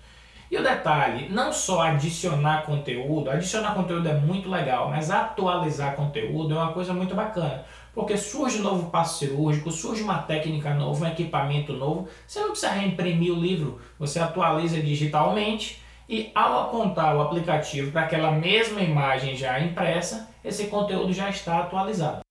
E 0.49 0.57
o 0.57 0.63
detalhe, 0.63 1.29
não 1.29 1.53
só 1.53 1.83
adicionar 1.83 2.63
conteúdo, 2.63 3.31
adicionar 3.31 3.75
conteúdo 3.75 4.09
é 4.09 4.15
muito 4.15 4.49
legal, 4.49 4.91
mas 4.91 5.11
atualizar 5.11 5.97
conteúdo 5.97 6.55
é 6.55 6.57
uma 6.57 6.73
coisa 6.73 6.95
muito 6.95 7.15
bacana. 7.15 7.65
Porque 7.93 8.17
surge 8.17 8.61
um 8.61 8.63
novo 8.63 8.91
passo 8.91 9.19
cirúrgico, 9.19 9.73
surge 9.73 10.03
uma 10.03 10.19
técnica 10.19 10.73
nova, 10.75 11.05
um 11.05 11.09
equipamento 11.09 11.73
novo, 11.73 12.09
você 12.27 12.39
não 12.39 12.51
precisa 12.51 12.71
reimprimir 12.71 13.33
o 13.33 13.41
livro, 13.41 13.81
você 13.99 14.21
atualiza 14.21 14.81
digitalmente 14.81 15.83
e 16.09 16.31
ao 16.35 16.69
apontar 16.69 17.17
o 17.17 17.23
aplicativo 17.23 17.91
para 17.91 18.03
aquela 18.03 18.31
mesma 18.31 18.81
imagem 18.81 19.35
já 19.35 19.59
impressa, 19.59 20.29
esse 20.45 20.67
conteúdo 20.67 21.13
já 21.13 21.31
está 21.31 21.61
atualizado. 21.61 22.24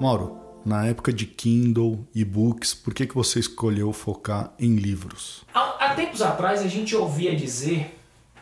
Mauro, 0.00 0.38
na 0.64 0.86
época 0.86 1.12
de 1.12 1.26
Kindle, 1.26 2.06
e-books, 2.14 2.74
por 2.74 2.94
que, 2.94 3.06
que 3.06 3.14
você 3.14 3.38
escolheu 3.38 3.92
focar 3.92 4.52
em 4.58 4.76
livros? 4.76 5.44
Há, 5.54 5.86
há 5.86 5.94
tempos 5.94 6.22
atrás 6.22 6.62
a 6.62 6.68
gente 6.68 6.94
ouvia 6.96 7.34
dizer 7.36 7.98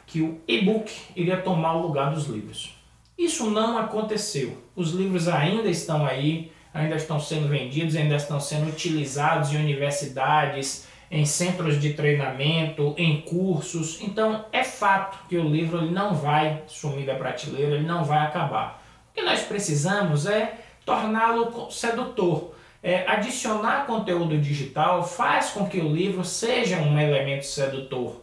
que 0.06 0.22
o 0.22 0.40
e-book 0.48 0.92
iria 1.16 1.36
tomar 1.36 1.74
o 1.74 1.82
lugar 1.82 2.14
dos 2.14 2.26
livros. 2.26 2.74
Isso 3.16 3.50
não 3.50 3.76
aconteceu. 3.76 4.56
Os 4.74 4.92
livros 4.92 5.28
ainda 5.28 5.68
estão 5.68 6.06
aí, 6.06 6.52
ainda 6.72 6.96
estão 6.96 7.18
sendo 7.18 7.48
vendidos, 7.48 7.96
ainda 7.96 8.16
estão 8.16 8.40
sendo 8.40 8.68
utilizados 8.68 9.52
em 9.52 9.56
universidades, 9.56 10.87
em 11.10 11.24
centros 11.24 11.80
de 11.80 11.94
treinamento, 11.94 12.94
em 12.96 13.20
cursos. 13.22 14.00
Então 14.02 14.44
é 14.52 14.62
fato 14.62 15.28
que 15.28 15.36
o 15.36 15.48
livro 15.48 15.78
ele 15.78 15.90
não 15.90 16.14
vai 16.14 16.62
sumir 16.66 17.06
da 17.06 17.14
prateleira, 17.14 17.76
ele 17.76 17.86
não 17.86 18.04
vai 18.04 18.26
acabar. 18.26 18.82
O 19.10 19.14
que 19.14 19.22
nós 19.22 19.40
precisamos 19.40 20.26
é 20.26 20.58
torná-lo 20.84 21.70
sedutor. 21.70 22.54
É, 22.80 23.04
adicionar 23.10 23.86
conteúdo 23.86 24.38
digital 24.38 25.04
faz 25.06 25.50
com 25.50 25.66
que 25.66 25.80
o 25.80 25.92
livro 25.92 26.24
seja 26.24 26.78
um 26.78 26.98
elemento 26.98 27.44
sedutor. 27.44 28.22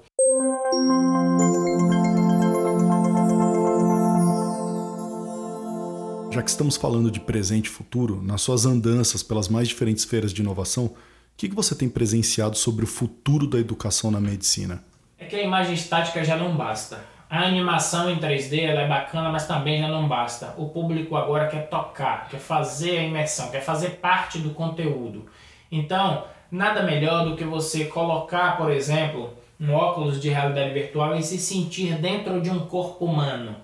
Já 6.32 6.42
que 6.42 6.50
estamos 6.50 6.76
falando 6.76 7.12
de 7.12 7.20
presente 7.20 7.68
e 7.68 7.70
futuro, 7.70 8.22
nas 8.22 8.42
suas 8.42 8.66
andanças 8.66 9.24
pelas 9.24 9.48
mais 9.48 9.68
diferentes 9.68 10.04
feiras 10.04 10.34
de 10.34 10.42
inovação, 10.42 10.94
o 11.36 11.38
que, 11.38 11.50
que 11.50 11.56
você 11.56 11.76
tem 11.76 11.90
presenciado 11.90 12.58
sobre 12.58 12.86
o 12.86 12.88
futuro 12.88 13.46
da 13.46 13.60
educação 13.60 14.10
na 14.10 14.22
medicina? 14.22 14.82
É 15.20 15.26
que 15.26 15.36
a 15.36 15.44
imagem 15.44 15.74
estática 15.74 16.24
já 16.24 16.38
não 16.38 16.56
basta. 16.56 17.04
A 17.30 17.42
animação 17.42 18.10
em 18.10 18.18
3D 18.18 18.64
ela 18.64 18.84
é 18.84 18.88
bacana, 18.88 19.30
mas 19.30 19.46
também 19.46 19.82
já 19.82 19.90
não 19.90 20.08
basta. 20.08 20.56
O 20.58 20.70
público 20.70 21.18
agora 21.18 21.48
quer 21.48 21.68
tocar, 21.68 22.30
quer 22.30 22.40
fazer 22.40 23.00
a 23.00 23.04
imersão, 23.04 23.52
quer 23.52 23.60
fazer 23.60 23.98
parte 23.98 24.40
do 24.40 24.52
conteúdo. 24.52 25.26
Então, 25.70 26.24
nada 26.50 26.84
melhor 26.84 27.26
do 27.26 27.36
que 27.36 27.44
você 27.44 27.84
colocar, 27.84 28.56
por 28.56 28.72
exemplo, 28.72 29.34
um 29.60 29.74
óculos 29.74 30.22
de 30.22 30.30
realidade 30.30 30.74
virtual 30.74 31.18
e 31.18 31.22
se 31.22 31.38
sentir 31.38 31.96
dentro 31.96 32.40
de 32.40 32.50
um 32.50 32.66
corpo 32.66 33.04
humano. 33.04 33.58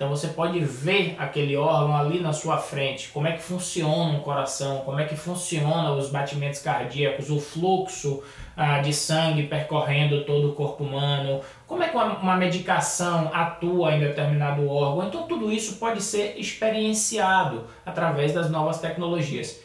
Então 0.00 0.08
você 0.08 0.28
pode 0.28 0.58
ver 0.60 1.14
aquele 1.18 1.54
órgão 1.58 1.94
ali 1.94 2.20
na 2.20 2.32
sua 2.32 2.56
frente, 2.56 3.10
como 3.10 3.26
é 3.26 3.32
que 3.32 3.42
funciona 3.42 4.16
o 4.16 4.22
coração, 4.22 4.78
como 4.78 4.98
é 4.98 5.04
que 5.04 5.14
funciona 5.14 5.92
os 5.92 6.08
batimentos 6.08 6.62
cardíacos, 6.62 7.28
o 7.28 7.38
fluxo 7.38 8.22
ah, 8.56 8.78
de 8.78 8.94
sangue 8.94 9.42
percorrendo 9.42 10.24
todo 10.24 10.48
o 10.48 10.52
corpo 10.54 10.84
humano, 10.84 11.42
como 11.66 11.82
é 11.82 11.88
que 11.90 11.94
uma, 11.94 12.16
uma 12.16 12.34
medicação 12.34 13.30
atua 13.30 13.92
em 13.92 14.00
determinado 14.00 14.66
órgão. 14.66 15.06
Então 15.06 15.24
tudo 15.24 15.52
isso 15.52 15.76
pode 15.76 16.00
ser 16.00 16.40
experienciado 16.40 17.66
através 17.84 18.32
das 18.32 18.50
novas 18.50 18.80
tecnologias. 18.80 19.60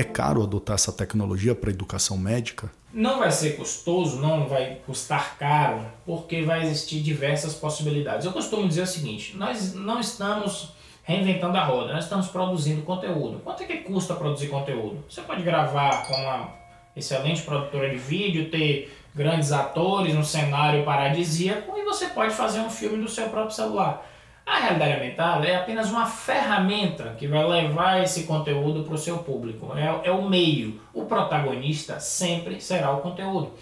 É 0.00 0.02
caro 0.02 0.42
adotar 0.42 0.76
essa 0.76 0.90
tecnologia 0.90 1.54
para 1.54 1.68
educação 1.68 2.16
médica? 2.16 2.72
Não 2.90 3.18
vai 3.18 3.30
ser 3.30 3.58
custoso, 3.58 4.18
não 4.18 4.48
vai 4.48 4.76
custar 4.86 5.36
caro, 5.36 5.84
porque 6.06 6.40
vai 6.40 6.62
existir 6.62 7.02
diversas 7.02 7.52
possibilidades. 7.52 8.24
Eu 8.24 8.32
costumo 8.32 8.66
dizer 8.66 8.80
o 8.80 8.86
seguinte: 8.86 9.36
nós 9.36 9.74
não 9.74 10.00
estamos 10.00 10.72
reinventando 11.02 11.58
a 11.58 11.64
roda, 11.66 11.92
nós 11.92 12.04
estamos 12.04 12.28
produzindo 12.28 12.80
conteúdo. 12.80 13.40
Quanto 13.44 13.62
é 13.62 13.66
que 13.66 13.76
custa 13.82 14.14
produzir 14.14 14.48
conteúdo? 14.48 15.04
Você 15.06 15.20
pode 15.20 15.42
gravar 15.42 16.06
com 16.06 16.14
uma 16.14 16.48
excelente 16.96 17.42
produtora 17.42 17.90
de 17.90 17.96
vídeo, 17.96 18.48
ter 18.48 18.90
grandes 19.14 19.52
atores, 19.52 20.14
um 20.14 20.24
cenário 20.24 20.82
paradisíaco 20.82 21.76
e 21.76 21.84
você 21.84 22.06
pode 22.06 22.32
fazer 22.32 22.60
um 22.60 22.70
filme 22.70 23.02
do 23.04 23.10
seu 23.10 23.28
próprio 23.28 23.54
celular. 23.54 24.09
A 24.50 24.58
realidade 24.58 24.94
aumentada 24.94 25.46
é 25.46 25.54
apenas 25.54 25.92
uma 25.92 26.06
ferramenta 26.06 27.14
que 27.16 27.28
vai 27.28 27.46
levar 27.46 28.02
esse 28.02 28.24
conteúdo 28.24 28.82
para 28.82 28.94
o 28.94 28.98
seu 28.98 29.18
público. 29.18 29.72
É, 29.76 30.08
é 30.08 30.10
o 30.10 30.28
meio. 30.28 30.80
O 30.92 31.04
protagonista 31.04 32.00
sempre 32.00 32.60
será 32.60 32.90
o 32.90 33.00
conteúdo. 33.00 33.52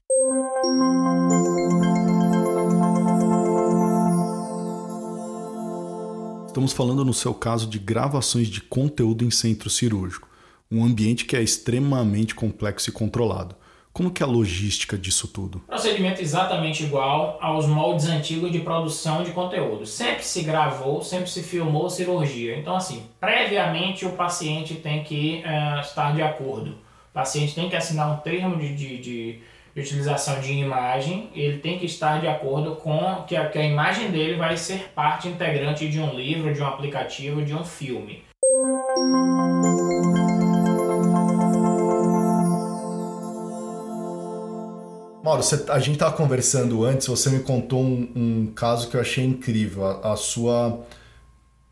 Estamos 6.46 6.72
falando 6.72 7.04
no 7.04 7.12
seu 7.12 7.34
caso 7.34 7.68
de 7.68 7.78
gravações 7.78 8.48
de 8.48 8.62
conteúdo 8.62 9.26
em 9.26 9.30
centro 9.30 9.68
cirúrgico, 9.68 10.26
um 10.70 10.82
ambiente 10.82 11.26
que 11.26 11.36
é 11.36 11.42
extremamente 11.42 12.34
complexo 12.34 12.88
e 12.88 12.92
controlado. 12.94 13.54
Como 13.92 14.10
que 14.10 14.22
é 14.22 14.26
a 14.26 14.28
logística 14.28 14.96
disso 14.96 15.28
tudo? 15.28 15.58
Procedimento 15.66 16.22
exatamente 16.22 16.84
igual 16.84 17.38
aos 17.40 17.66
moldes 17.66 18.06
antigos 18.06 18.52
de 18.52 18.60
produção 18.60 19.24
de 19.24 19.32
conteúdo. 19.32 19.84
Sempre 19.86 20.22
se 20.22 20.42
gravou, 20.42 21.02
sempre 21.02 21.28
se 21.28 21.42
filmou 21.42 21.90
cirurgia. 21.90 22.56
Então, 22.56 22.76
assim, 22.76 23.02
previamente 23.18 24.06
o 24.06 24.12
paciente 24.12 24.74
tem 24.74 25.02
que 25.02 25.42
uh, 25.44 25.80
estar 25.80 26.14
de 26.14 26.22
acordo. 26.22 26.70
O 26.70 27.14
paciente 27.14 27.54
tem 27.54 27.68
que 27.68 27.74
assinar 27.74 28.12
um 28.12 28.18
termo 28.18 28.56
de, 28.56 28.74
de, 28.74 28.98
de, 28.98 29.40
de 29.74 29.80
utilização 29.80 30.40
de 30.40 30.52
imagem, 30.52 31.30
ele 31.34 31.58
tem 31.58 31.78
que 31.78 31.86
estar 31.86 32.20
de 32.20 32.28
acordo 32.28 32.76
com 32.76 33.24
que 33.26 33.34
a, 33.34 33.48
que 33.48 33.58
a 33.58 33.64
imagem 33.64 34.10
dele 34.10 34.36
vai 34.36 34.56
ser 34.56 34.92
parte 34.94 35.26
integrante 35.26 35.88
de 35.88 36.00
um 36.00 36.14
livro, 36.14 36.54
de 36.54 36.62
um 36.62 36.66
aplicativo, 36.66 37.42
de 37.42 37.54
um 37.54 37.64
filme. 37.64 38.22
Mauro, 45.28 45.42
você, 45.42 45.62
a 45.68 45.78
gente 45.78 45.96
estava 45.96 46.16
conversando 46.16 46.82
antes, 46.86 47.06
você 47.06 47.28
me 47.28 47.40
contou 47.40 47.84
um, 47.84 48.10
um 48.16 48.46
caso 48.46 48.88
que 48.88 48.96
eu 48.96 49.00
achei 49.00 49.22
incrível. 49.22 49.84
A, 49.84 50.14
a, 50.14 50.16
sua, 50.16 50.86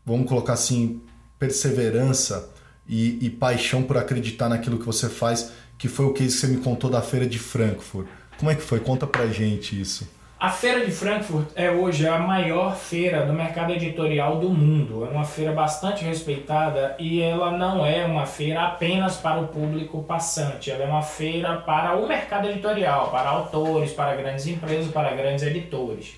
vamos 0.05 0.29
colocar 0.29 0.53
assim, 0.53 1.01
perseverança 1.39 2.51
e, 2.87 3.17
e, 3.19 3.31
paixão 3.31 3.81
por 3.81 3.97
acreditar 3.97 4.47
naquilo 4.47 4.77
que 4.77 4.85
você 4.85 5.09
faz, 5.09 5.51
que 5.75 5.87
foi 5.87 6.05
o 6.05 6.13
que 6.13 6.29
você 6.29 6.45
me 6.45 6.57
contou 6.57 6.87
da 6.87 7.01
feira 7.01 7.25
de 7.25 7.39
Frankfurt. 7.39 8.05
Como 8.37 8.51
é 8.51 8.53
que 8.53 8.61
foi? 8.61 8.79
Conta 8.79 9.07
pra 9.07 9.25
gente 9.25 9.79
isso. 9.81 10.07
A 10.39 10.51
Feira 10.51 10.85
de 10.85 10.91
Frankfurt 10.91 11.47
é 11.55 11.71
hoje 11.71 12.07
a 12.07 12.19
maior 12.19 12.75
feira 12.75 13.25
do 13.25 13.33
mercado 13.33 13.73
editorial 13.73 14.37
do 14.37 14.51
mundo. 14.51 15.03
É 15.03 15.09
uma 15.09 15.25
feira 15.25 15.51
bastante 15.51 16.03
respeitada 16.03 16.95
e 16.99 17.19
ela 17.23 17.49
não 17.57 17.83
é 17.83 18.05
uma 18.05 18.23
feira 18.27 18.67
apenas 18.67 19.17
para 19.17 19.41
o 19.41 19.47
público 19.47 20.03
passante. 20.03 20.69
Ela 20.69 20.83
é 20.83 20.85
uma 20.85 21.01
feira 21.01 21.57
para 21.57 21.97
o 21.97 22.07
mercado 22.07 22.47
editorial, 22.49 23.09
para 23.09 23.29
autores, 23.29 23.93
para 23.93 24.15
grandes 24.15 24.45
empresas, 24.45 24.91
para 24.91 25.15
grandes 25.15 25.43
editores. 25.43 26.13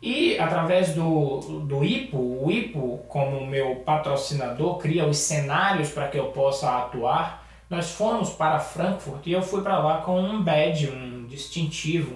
E 0.00 0.38
através 0.38 0.94
do, 0.94 1.40
do 1.66 1.82
IPO, 1.84 2.44
o 2.44 2.48
IPO, 2.48 2.98
como 3.08 3.44
meu 3.44 3.74
patrocinador, 3.84 4.78
cria 4.78 5.04
os 5.04 5.16
cenários 5.16 5.90
para 5.90 6.06
que 6.06 6.16
eu 6.16 6.26
possa 6.26 6.78
atuar. 6.78 7.44
Nós 7.68 7.90
fomos 7.90 8.30
para 8.30 8.60
Frankfurt 8.60 9.26
e 9.26 9.32
eu 9.32 9.42
fui 9.42 9.62
para 9.62 9.80
lá 9.80 10.00
com 10.02 10.20
um 10.20 10.40
badge, 10.40 10.88
um 10.88 11.26
distintivo, 11.26 12.14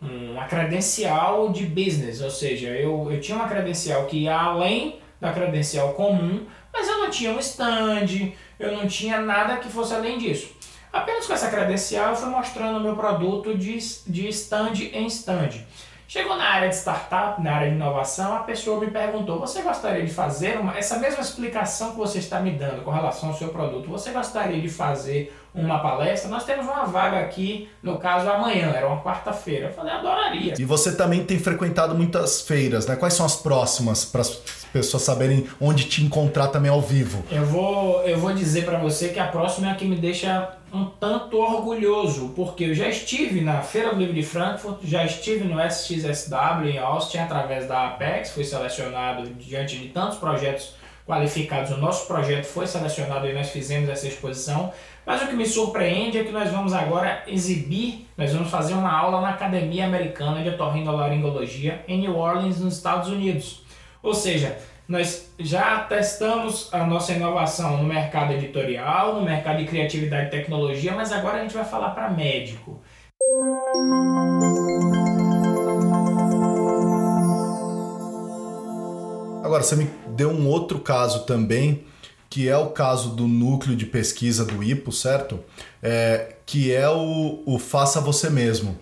uma 0.00 0.46
credencial 0.46 1.50
de 1.50 1.66
business, 1.66 2.20
ou 2.20 2.30
seja, 2.30 2.68
eu, 2.68 3.10
eu 3.10 3.20
tinha 3.20 3.36
uma 3.36 3.48
credencial 3.48 4.04
que 4.06 4.18
ia 4.24 4.36
além 4.36 5.00
da 5.20 5.32
credencial 5.32 5.92
comum, 5.94 6.46
mas 6.72 6.86
eu 6.86 6.98
não 6.98 7.10
tinha 7.10 7.32
um 7.32 7.38
stand, 7.38 8.32
eu 8.58 8.76
não 8.76 8.86
tinha 8.86 9.20
nada 9.20 9.56
que 9.56 9.68
fosse 9.68 9.94
além 9.94 10.18
disso. 10.18 10.56
Apenas 10.92 11.26
com 11.26 11.32
essa 11.32 11.50
credencial 11.50 12.10
eu 12.10 12.16
fui 12.16 12.30
mostrando 12.30 12.78
o 12.78 12.80
meu 12.80 12.96
produto 12.96 13.56
de, 13.56 13.78
de 14.06 14.28
stand 14.28 14.74
em 14.92 15.06
stand. 15.06 15.50
Chegou 16.06 16.38
na 16.38 16.44
área 16.44 16.70
de 16.70 16.74
startup, 16.74 17.42
na 17.42 17.56
área 17.56 17.68
de 17.68 17.76
inovação, 17.76 18.34
a 18.34 18.40
pessoa 18.40 18.80
me 18.80 18.90
perguntou: 18.90 19.38
você 19.38 19.60
gostaria 19.60 20.06
de 20.06 20.10
fazer 20.10 20.58
uma, 20.58 20.74
essa 20.78 20.98
mesma 20.98 21.20
explicação 21.20 21.90
que 21.90 21.98
você 21.98 22.18
está 22.18 22.40
me 22.40 22.52
dando 22.52 22.82
com 22.82 22.90
relação 22.90 23.28
ao 23.28 23.34
seu 23.34 23.50
produto? 23.50 23.90
Você 23.90 24.10
gostaria 24.10 24.58
de 24.58 24.70
fazer 24.70 25.36
uma 25.58 25.78
palestra? 25.80 26.30
Nós 26.30 26.44
temos 26.44 26.66
uma 26.66 26.84
vaga 26.84 27.18
aqui, 27.20 27.68
no 27.82 27.98
caso 27.98 28.28
amanhã, 28.28 28.72
era 28.74 28.86
uma 28.86 29.02
quarta-feira. 29.02 29.66
Eu 29.66 29.72
falei: 29.72 29.92
adoraria. 29.92 30.54
E 30.58 30.64
você 30.64 30.94
também 30.96 31.24
tem 31.24 31.38
frequentado 31.38 31.94
muitas 31.94 32.42
feiras, 32.42 32.86
né? 32.86 32.96
Quais 32.96 33.14
são 33.14 33.26
as 33.26 33.36
próximas 33.36 34.04
para 34.04 34.20
as 34.20 34.30
pessoas 34.72 35.02
saberem 35.02 35.46
onde 35.60 35.84
te 35.84 36.04
encontrar 36.04 36.48
também 36.48 36.70
ao 36.70 36.80
vivo? 36.80 37.22
Eu 37.30 37.44
vou, 37.44 38.02
eu 38.02 38.18
vou 38.18 38.32
dizer 38.32 38.64
para 38.64 38.78
você 38.78 39.08
que 39.08 39.18
a 39.18 39.26
próxima 39.26 39.68
é 39.68 39.72
a 39.72 39.74
que 39.74 39.84
me 39.84 39.96
deixa 39.96 40.54
um 40.72 40.84
tanto 40.84 41.38
orgulhoso, 41.38 42.32
porque 42.36 42.64
eu 42.64 42.74
já 42.74 42.88
estive 42.88 43.40
na 43.40 43.62
Feira 43.62 43.90
do 43.90 43.96
Livro 43.96 44.14
de 44.14 44.22
Frankfurt, 44.22 44.80
já 44.84 45.04
estive 45.04 45.44
no 45.44 45.58
SXSW 45.60 46.66
em 46.66 46.78
Austin 46.78 47.18
através 47.18 47.66
da 47.66 47.86
Apex, 47.86 48.32
fui 48.32 48.44
selecionado 48.44 49.28
diante 49.30 49.78
de 49.78 49.88
tantos 49.88 50.18
projetos 50.18 50.74
qualificados. 51.08 51.70
O 51.70 51.78
nosso 51.78 52.06
projeto 52.06 52.44
foi 52.44 52.66
selecionado 52.66 53.26
e 53.26 53.32
nós 53.32 53.48
fizemos 53.48 53.88
essa 53.88 54.06
exposição. 54.06 54.70
Mas 55.06 55.22
o 55.22 55.26
que 55.26 55.34
me 55.34 55.46
surpreende 55.46 56.18
é 56.18 56.24
que 56.24 56.30
nós 56.30 56.50
vamos 56.50 56.74
agora 56.74 57.22
exibir, 57.26 58.06
nós 58.14 58.30
vamos 58.34 58.50
fazer 58.50 58.74
uma 58.74 58.92
aula 58.92 59.22
na 59.22 59.30
Academia 59.30 59.86
Americana 59.86 60.42
de 60.42 60.50
Otorrinolaringologia 60.50 61.82
em 61.88 62.02
New 62.02 62.14
Orleans, 62.14 62.60
nos 62.60 62.76
Estados 62.76 63.08
Unidos. 63.08 63.62
Ou 64.02 64.12
seja, 64.12 64.58
nós 64.86 65.32
já 65.38 65.80
testamos 65.80 66.68
a 66.74 66.84
nossa 66.84 67.12
inovação 67.12 67.78
no 67.78 67.84
mercado 67.84 68.34
editorial, 68.34 69.14
no 69.14 69.22
mercado 69.22 69.56
de 69.58 69.64
criatividade 69.64 70.26
e 70.26 70.30
tecnologia, 70.30 70.92
mas 70.92 71.10
agora 71.10 71.38
a 71.38 71.40
gente 71.40 71.54
vai 71.54 71.64
falar 71.64 71.90
para 71.90 72.10
médico. 72.10 72.82
Agora, 79.42 79.62
você 79.62 79.76
me 79.76 79.86
deu 80.18 80.30
um 80.30 80.48
outro 80.48 80.80
caso 80.80 81.20
também, 81.20 81.84
que 82.28 82.48
é 82.48 82.56
o 82.56 82.70
caso 82.70 83.10
do 83.10 83.28
núcleo 83.28 83.76
de 83.76 83.86
pesquisa 83.86 84.44
do 84.44 84.62
IPO, 84.62 84.90
certo? 84.90 85.38
É, 85.80 86.34
que 86.44 86.72
é 86.72 86.88
o, 86.90 87.40
o 87.46 87.58
Faça 87.58 88.00
Você 88.00 88.28
Mesmo, 88.28 88.76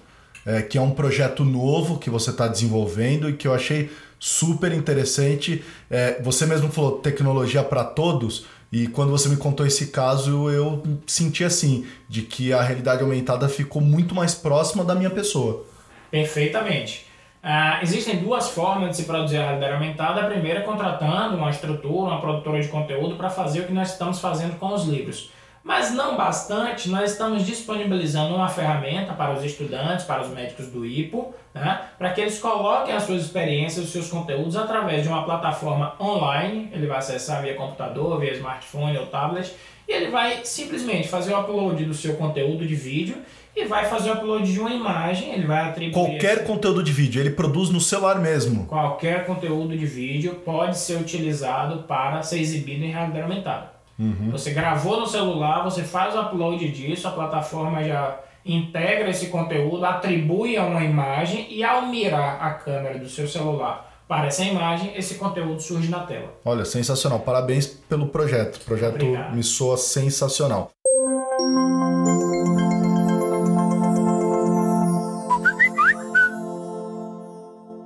é, 0.46 0.62
que 0.62 0.78
é 0.78 0.80
um 0.80 0.92
projeto 0.92 1.44
novo 1.44 1.98
que 1.98 2.08
você 2.08 2.30
está 2.30 2.48
desenvolvendo 2.48 3.28
e 3.28 3.34
que 3.34 3.46
eu 3.46 3.52
achei 3.52 3.90
super 4.18 4.72
interessante. 4.72 5.62
É, 5.90 6.20
você 6.22 6.46
mesmo 6.46 6.72
falou 6.72 6.98
tecnologia 6.98 7.62
para 7.62 7.84
todos, 7.84 8.46
e 8.72 8.88
quando 8.88 9.10
você 9.10 9.28
me 9.28 9.36
contou 9.36 9.66
esse 9.66 9.88
caso, 9.88 10.50
eu 10.50 10.82
senti 11.06 11.44
assim, 11.44 11.86
de 12.08 12.22
que 12.22 12.52
a 12.52 12.62
realidade 12.62 13.02
aumentada 13.02 13.48
ficou 13.48 13.80
muito 13.80 14.14
mais 14.14 14.34
próxima 14.34 14.84
da 14.84 14.94
minha 14.94 15.10
pessoa. 15.10 15.64
Perfeitamente. 16.10 17.05
Uh, 17.46 17.80
existem 17.80 18.16
duas 18.16 18.50
formas 18.50 18.90
de 18.90 18.96
se 18.96 19.04
produzir 19.04 19.36
a 19.36 19.44
realidade 19.44 19.74
aumentada. 19.74 20.20
A 20.20 20.26
primeira 20.26 20.58
é 20.58 20.62
contratando 20.64 21.36
uma 21.36 21.48
estrutura, 21.48 22.10
uma 22.10 22.20
produtora 22.20 22.60
de 22.60 22.66
conteúdo 22.66 23.14
para 23.14 23.30
fazer 23.30 23.60
o 23.60 23.66
que 23.66 23.72
nós 23.72 23.92
estamos 23.92 24.18
fazendo 24.18 24.58
com 24.58 24.74
os 24.74 24.84
livros. 24.84 25.30
Mas 25.62 25.92
não 25.92 26.16
bastante, 26.16 26.88
nós 26.88 27.12
estamos 27.12 27.46
disponibilizando 27.46 28.34
uma 28.34 28.48
ferramenta 28.48 29.12
para 29.12 29.32
os 29.32 29.44
estudantes, 29.44 30.04
para 30.04 30.22
os 30.22 30.28
médicos 30.28 30.66
do 30.68 30.84
IPO, 30.84 31.34
né, 31.54 31.82
para 31.96 32.10
que 32.10 32.20
eles 32.20 32.38
coloquem 32.40 32.94
as 32.94 33.04
suas 33.04 33.22
experiências, 33.22 33.84
os 33.84 33.92
seus 33.92 34.08
conteúdos 34.08 34.56
através 34.56 35.02
de 35.02 35.08
uma 35.08 35.24
plataforma 35.24 35.94
online. 36.00 36.68
Ele 36.72 36.88
vai 36.88 36.98
acessar 36.98 37.42
via 37.42 37.54
computador, 37.54 38.18
via 38.18 38.32
smartphone 38.34 38.98
ou 38.98 39.06
tablet, 39.06 39.54
e 39.88 39.92
ele 39.92 40.10
vai 40.10 40.44
simplesmente 40.44 41.06
fazer 41.06 41.32
o 41.32 41.40
upload 41.40 41.84
do 41.84 41.94
seu 41.94 42.16
conteúdo 42.16 42.66
de 42.66 42.74
vídeo 42.74 43.16
e 43.56 43.64
vai 43.64 43.86
fazer 43.86 44.10
o 44.10 44.14
upload 44.14 44.52
de 44.52 44.60
uma 44.60 44.70
imagem, 44.70 45.32
ele 45.32 45.46
vai 45.46 45.70
atribuir... 45.70 45.92
Qualquer 45.92 46.36
esse... 46.38 46.46
conteúdo 46.46 46.82
de 46.82 46.92
vídeo, 46.92 47.20
ele 47.20 47.30
produz 47.30 47.70
no 47.70 47.80
celular 47.80 48.20
mesmo? 48.20 48.66
Qualquer 48.66 49.24
conteúdo 49.24 49.76
de 49.76 49.86
vídeo 49.86 50.34
pode 50.44 50.76
ser 50.76 50.98
utilizado 50.98 51.84
para 51.84 52.22
ser 52.22 52.38
exibido 52.38 52.84
em 52.84 52.90
realidade 52.90 53.22
aumentada. 53.22 53.70
Uhum. 53.98 54.28
Você 54.30 54.50
gravou 54.50 55.00
no 55.00 55.06
celular, 55.06 55.64
você 55.64 55.82
faz 55.82 56.14
o 56.14 56.20
upload 56.20 56.68
disso, 56.68 57.08
a 57.08 57.12
plataforma 57.12 57.82
já 57.82 58.20
integra 58.44 59.08
esse 59.08 59.28
conteúdo, 59.28 59.86
atribui 59.86 60.56
a 60.58 60.64
uma 60.64 60.84
imagem 60.84 61.46
e 61.50 61.64
ao 61.64 61.86
mirar 61.86 62.38
a 62.42 62.50
câmera 62.50 62.98
do 62.98 63.08
seu 63.08 63.26
celular 63.26 63.96
para 64.06 64.26
essa 64.26 64.44
imagem, 64.44 64.92
esse 64.96 65.16
conteúdo 65.16 65.60
surge 65.60 65.88
na 65.88 66.00
tela. 66.00 66.32
Olha, 66.44 66.64
sensacional. 66.64 67.20
Parabéns 67.20 67.66
pelo 67.66 68.06
projeto. 68.06 68.56
O 68.56 68.60
projeto 68.60 68.94
Obrigado. 69.02 69.34
me 69.34 69.42
soa 69.42 69.76
sensacional. 69.76 70.70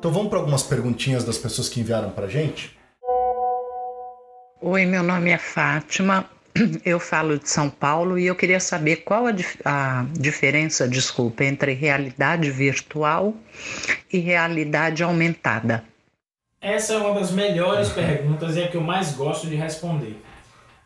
Então 0.00 0.10
vamos 0.10 0.30
para 0.30 0.38
algumas 0.38 0.62
perguntinhas 0.62 1.24
das 1.24 1.36
pessoas 1.36 1.68
que 1.68 1.78
enviaram 1.78 2.08
para 2.08 2.24
a 2.24 2.28
gente? 2.28 2.74
Oi, 4.62 4.86
meu 4.86 5.02
nome 5.02 5.28
é 5.28 5.36
Fátima, 5.36 6.24
eu 6.86 6.98
falo 6.98 7.38
de 7.38 7.50
São 7.50 7.68
Paulo 7.68 8.18
e 8.18 8.26
eu 8.26 8.34
queria 8.34 8.60
saber 8.60 9.04
qual 9.04 9.26
a, 9.26 9.32
a, 9.62 10.06
diferença, 10.18 10.88
desculpa, 10.88 11.44
entre 11.44 11.74
realidade 11.74 12.50
virtual 12.50 13.34
e 14.10 14.18
realidade 14.20 15.02
aumentada. 15.02 15.84
Essa 16.62 16.94
é 16.94 16.96
uma 16.96 17.20
das 17.20 17.30
melhores 17.30 17.90
perguntas 17.90 18.56
e 18.56 18.62
é 18.62 18.64
a 18.64 18.68
que 18.68 18.78
eu 18.78 18.82
mais 18.82 19.12
gosto 19.12 19.48
de 19.48 19.54
responder. 19.54 20.18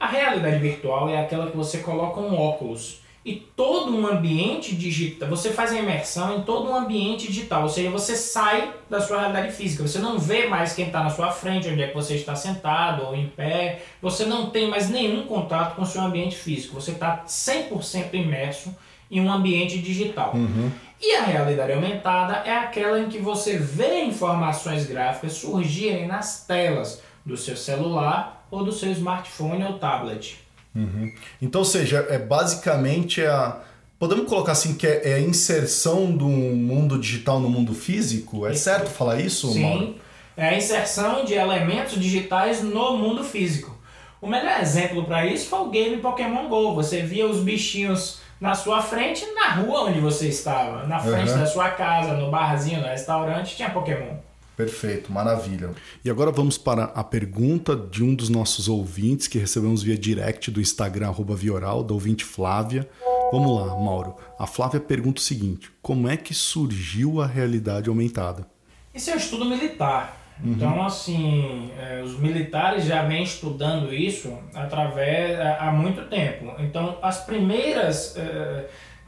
A 0.01 0.09
realidade 0.09 0.59
virtual 0.59 1.09
é 1.09 1.21
aquela 1.21 1.53
que 1.53 1.57
você 1.57 1.79
coloca 1.79 2.19
um 2.19 2.37
óculos 2.37 3.04
e 3.25 3.37
todo 3.57 3.97
um 3.97 4.07
ambiente 4.07 4.75
digital, 4.75 5.31
você 5.31 5.51
faz 5.51 5.73
a 5.73 5.79
imersão 5.79 6.37
em 6.37 6.43
todo 6.43 6.69
um 6.69 6.77
ambiente 6.77 7.27
digital, 7.27 7.63
ou 7.63 7.69
seja, 7.71 7.89
você 7.89 8.15
sai 8.17 8.75
da 8.91 9.01
sua 9.01 9.19
realidade 9.21 9.51
física, 9.53 9.87
você 9.87 9.99
não 9.99 10.19
vê 10.19 10.47
mais 10.47 10.75
quem 10.75 10.87
está 10.87 11.03
na 11.03 11.09
sua 11.09 11.31
frente, 11.31 11.69
onde 11.69 11.83
é 11.83 11.89
que 11.89 11.95
você 11.95 12.17
está 12.17 12.37
sentado 12.37 13.03
ou 13.03 13.17
em 13.17 13.27
pé, 13.29 13.83
você 14.03 14.27
não 14.27 14.51
tem 14.51 14.69
mais 14.69 14.91
nenhum 14.91 15.25
contato 15.25 15.75
com 15.75 15.83
o 15.83 15.87
seu 15.87 16.03
ambiente 16.03 16.37
físico, 16.37 16.75
você 16.75 16.91
está 16.91 17.25
100% 17.27 18.13
imerso 18.13 18.77
em 19.11 19.21
um 19.21 19.33
ambiente 19.33 19.79
digital. 19.79 20.33
Uhum. 20.35 20.71
E 21.01 21.15
a 21.17 21.23
realidade 21.23 21.73
aumentada 21.73 22.43
é 22.45 22.55
aquela 22.55 22.99
em 22.99 23.09
que 23.09 23.19
você 23.19 23.57
vê 23.57 24.03
informações 24.03 24.87
gráficas 24.87 25.33
surgirem 25.35 26.07
nas 26.07 26.45
telas 26.47 27.03
do 27.25 27.37
seu 27.37 27.57
celular 27.57 28.47
ou 28.51 28.65
do 28.65 28.73
seu 28.73 28.91
smartphone 28.93 29.65
ou 29.65 29.79
tablet. 29.79 30.44
Uhum. 30.75 31.13
Então, 31.41 31.61
ou 31.61 31.65
seja, 31.65 32.07
é 32.09 32.19
basicamente 32.19 33.25
a. 33.25 33.61
Podemos 33.99 34.29
colocar 34.29 34.53
assim 34.53 34.75
que 34.75 34.87
é, 34.87 35.13
é 35.13 35.15
a 35.15 35.21
inserção 35.21 36.11
do 36.11 36.27
mundo 36.27 36.99
digital 36.99 37.39
no 37.41 37.49
mundo 37.49 37.73
físico? 37.73 38.47
É 38.47 38.53
isso. 38.53 38.65
certo 38.65 38.91
falar 38.91 39.21
isso, 39.21 39.53
Sim, 39.53 39.63
Mauro? 39.63 39.95
é 40.37 40.49
a 40.49 40.57
inserção 40.57 41.25
de 41.25 41.35
elementos 41.35 41.99
digitais 41.99 42.63
no 42.63 42.97
mundo 42.97 43.23
físico. 43.23 43.75
O 44.21 44.27
melhor 44.27 44.61
exemplo 44.61 45.05
para 45.05 45.27
isso 45.27 45.49
foi 45.49 45.61
o 45.61 45.71
game 45.71 45.99
Pokémon 45.99 46.49
GO. 46.49 46.75
Você 46.75 47.03
via 47.03 47.27
os 47.27 47.41
bichinhos 47.41 48.21
na 48.41 48.55
sua 48.55 48.83
frente, 48.83 49.25
na 49.35 49.51
rua 49.51 49.85
onde 49.85 50.01
você 50.01 50.29
estava, 50.29 50.87
na 50.87 50.99
frente 50.99 51.31
uhum. 51.31 51.39
da 51.39 51.47
sua 51.47 51.71
casa, 51.71 52.15
no 52.15 52.31
barzinho, 52.31 52.81
no 52.81 52.87
restaurante, 52.87 53.57
tinha 53.57 53.71
Pokémon. 53.71 54.17
Perfeito, 54.57 55.13
maravilha. 55.13 55.71
E 56.05 56.11
agora 56.11 56.31
vamos 56.31 56.57
para 56.57 56.85
a 56.85 57.03
pergunta 57.03 57.75
de 57.75 58.05
um 58.05 58.15
dos 58.15 58.29
nossos 58.29 58.69
ouvintes 58.69 59.27
que 59.27 59.39
recebemos 59.39 59.83
via 59.83 59.99
direct 59.99 60.51
do 60.51 60.61
Instagram 60.61 61.13
Vioral, 61.37 61.83
da 61.83 61.93
ouvinte 61.93 62.25
Flávia. 62.25 62.89
Vamos 63.33 63.61
lá, 63.61 63.67
Mauro. 63.67 64.17
A 64.39 64.47
Flávia 64.47 64.79
pergunta 64.79 65.21
o 65.21 65.25
seguinte: 65.25 65.73
como 65.83 66.09
é 66.09 66.17
que 66.17 66.33
surgiu 66.33 67.21
a 67.21 67.27
realidade 67.27 67.89
aumentada? 67.89 68.47
Isso 68.95 69.11
é 69.11 69.15
um 69.15 69.19
estudo 69.19 69.45
militar. 69.45 70.21
Uhum. 70.43 70.53
Então, 70.53 70.85
assim, 70.85 71.71
é, 71.79 72.03
os 72.03 72.19
militares 72.19 72.85
já 72.85 73.03
vêm 73.03 73.25
estudando 73.25 73.93
isso 73.93 74.37
através 74.55 75.39
há 75.41 75.73
muito 75.73 76.09
tempo. 76.09 76.55
Então, 76.61 76.99
as 77.03 77.25
primeiras. 77.25 78.17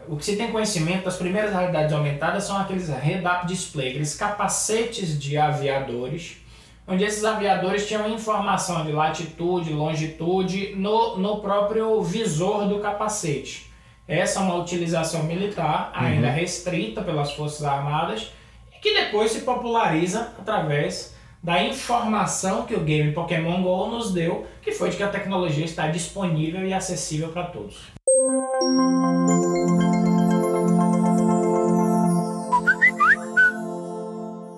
O 0.09 0.16
que 0.16 0.25
se 0.25 0.37
tem 0.37 0.53
conhecimento 0.53 1.05
das 1.05 1.16
primeiras 1.16 1.53
realidades 1.53 1.92
aumentadas 1.92 2.45
são 2.45 2.57
aqueles 2.57 2.88
head-up 2.88 3.47
display, 3.47 3.90
aqueles 3.90 4.14
capacetes 4.14 5.19
de 5.21 5.37
aviadores, 5.37 6.37
onde 6.87 7.05
esses 7.05 7.25
aviadores 7.25 7.88
tinham 7.88 8.09
informação 8.09 8.85
de 8.85 8.92
latitude, 8.92 9.73
longitude 9.73 10.75
no, 10.77 11.16
no 11.19 11.40
próprio 11.40 12.01
visor 12.03 12.69
do 12.69 12.79
capacete. 12.79 13.71
Essa 14.07 14.38
é 14.38 14.42
uma 14.42 14.55
utilização 14.55 15.25
militar, 15.25 15.90
ainda 15.92 16.29
uhum. 16.29 16.35
restrita 16.35 17.03
pelas 17.03 17.33
Forças 17.33 17.64
Armadas, 17.64 18.31
e 18.73 18.79
que 18.79 18.95
depois 18.95 19.33
se 19.33 19.40
populariza 19.40 20.33
através 20.38 21.16
da 21.42 21.62
informação 21.62 22.64
que 22.64 22.75
o 22.75 22.81
game 22.81 23.12
Pokémon 23.12 23.62
GO 23.62 23.88
nos 23.88 24.12
deu, 24.12 24.47
que 24.62 24.71
foi 24.71 24.90
de 24.90 24.97
que 24.97 25.03
a 25.03 25.09
tecnologia 25.09 25.64
está 25.64 25.88
disponível 25.88 26.64
e 26.64 26.73
acessível 26.73 27.29
para 27.29 27.45
todos. 27.45 27.77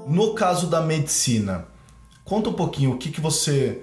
No 0.09 0.33
caso 0.33 0.68
da 0.68 0.81
medicina, 0.81 1.66
conta 2.25 2.49
um 2.49 2.55
pouquinho 2.55 2.92
o 2.92 2.97
que, 2.97 3.11
que 3.11 3.21
você 3.21 3.83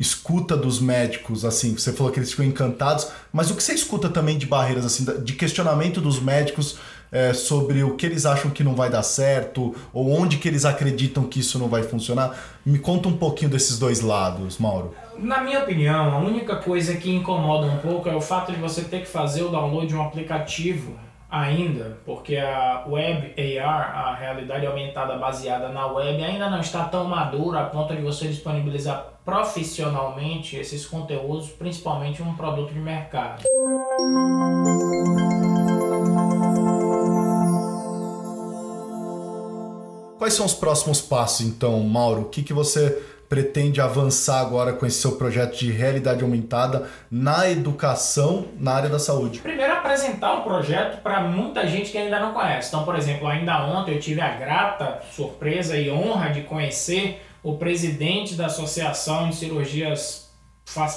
escuta 0.00 0.56
dos 0.56 0.80
médicos, 0.80 1.44
assim, 1.44 1.78
você 1.78 1.92
falou 1.92 2.10
que 2.10 2.18
eles 2.18 2.32
ficam 2.32 2.44
encantados, 2.44 3.06
mas 3.32 3.52
o 3.52 3.54
que 3.54 3.62
você 3.62 3.72
escuta 3.72 4.08
também 4.08 4.36
de 4.36 4.46
barreiras, 4.46 4.84
assim, 4.84 5.04
de 5.22 5.32
questionamento 5.34 6.00
dos 6.00 6.18
médicos 6.18 6.78
é, 7.12 7.32
sobre 7.32 7.84
o 7.84 7.94
que 7.94 8.04
eles 8.04 8.26
acham 8.26 8.50
que 8.50 8.64
não 8.64 8.74
vai 8.74 8.90
dar 8.90 9.04
certo, 9.04 9.72
ou 9.92 10.10
onde 10.10 10.38
que 10.38 10.48
eles 10.48 10.64
acreditam 10.64 11.22
que 11.22 11.38
isso 11.38 11.56
não 11.56 11.68
vai 11.68 11.84
funcionar? 11.84 12.36
Me 12.66 12.80
conta 12.80 13.08
um 13.08 13.16
pouquinho 13.16 13.48
desses 13.48 13.78
dois 13.78 14.00
lados, 14.00 14.58
Mauro. 14.58 14.92
Na 15.16 15.40
minha 15.40 15.60
opinião, 15.60 16.16
a 16.16 16.18
única 16.18 16.56
coisa 16.56 16.96
que 16.96 17.14
incomoda 17.14 17.68
um 17.68 17.78
pouco 17.78 18.08
é 18.08 18.16
o 18.16 18.20
fato 18.20 18.50
de 18.50 18.58
você 18.58 18.82
ter 18.82 19.02
que 19.02 19.08
fazer 19.08 19.44
o 19.44 19.50
download 19.50 19.86
de 19.86 19.94
um 19.94 20.02
aplicativo 20.02 20.98
ainda, 21.34 21.98
porque 22.06 22.36
a 22.36 22.84
web 22.86 23.34
AR, 23.58 23.96
a 23.96 24.14
realidade 24.14 24.64
aumentada 24.66 25.16
baseada 25.16 25.68
na 25.68 25.86
web, 25.86 26.22
ainda 26.22 26.48
não 26.48 26.60
está 26.60 26.84
tão 26.84 27.04
madura 27.04 27.60
a 27.60 27.64
ponto 27.64 27.94
de 27.94 28.00
você 28.00 28.28
disponibilizar 28.28 29.14
profissionalmente 29.24 30.56
esses 30.56 30.86
conteúdos, 30.86 31.48
principalmente 31.50 32.22
um 32.22 32.34
produto 32.34 32.72
de 32.72 32.78
mercado. 32.78 33.42
Quais 40.18 40.34
são 40.34 40.46
os 40.46 40.54
próximos 40.54 41.00
passos, 41.00 41.44
então, 41.44 41.80
Mauro? 41.80 42.22
O 42.22 42.24
que, 42.26 42.42
que 42.44 42.52
você 42.52 43.02
pretende 43.28 43.80
avançar 43.80 44.40
agora 44.40 44.72
com 44.72 44.86
esse 44.86 45.00
seu 45.00 45.12
projeto 45.12 45.56
de 45.56 45.70
realidade 45.70 46.22
aumentada 46.22 46.88
na 47.10 47.50
educação 47.50 48.46
na 48.58 48.72
área 48.72 48.88
da 48.88 48.98
saúde? 48.98 49.40
Primeiro, 49.40 49.72
apresentar 49.72 50.34
o 50.34 50.42
projeto 50.42 51.02
para 51.02 51.20
muita 51.20 51.66
gente 51.66 51.90
que 51.90 51.98
ainda 51.98 52.20
não 52.20 52.32
conhece. 52.32 52.68
Então, 52.68 52.84
por 52.84 52.96
exemplo, 52.96 53.26
ainda 53.26 53.64
ontem 53.66 53.94
eu 53.94 54.00
tive 54.00 54.20
a 54.20 54.34
grata 54.36 55.00
surpresa 55.12 55.76
e 55.76 55.90
honra 55.90 56.30
de 56.30 56.42
conhecer 56.42 57.22
o 57.42 57.56
presidente 57.58 58.34
da 58.34 58.46
Associação 58.46 59.28
de 59.28 59.36
Cirurgias 59.36 60.30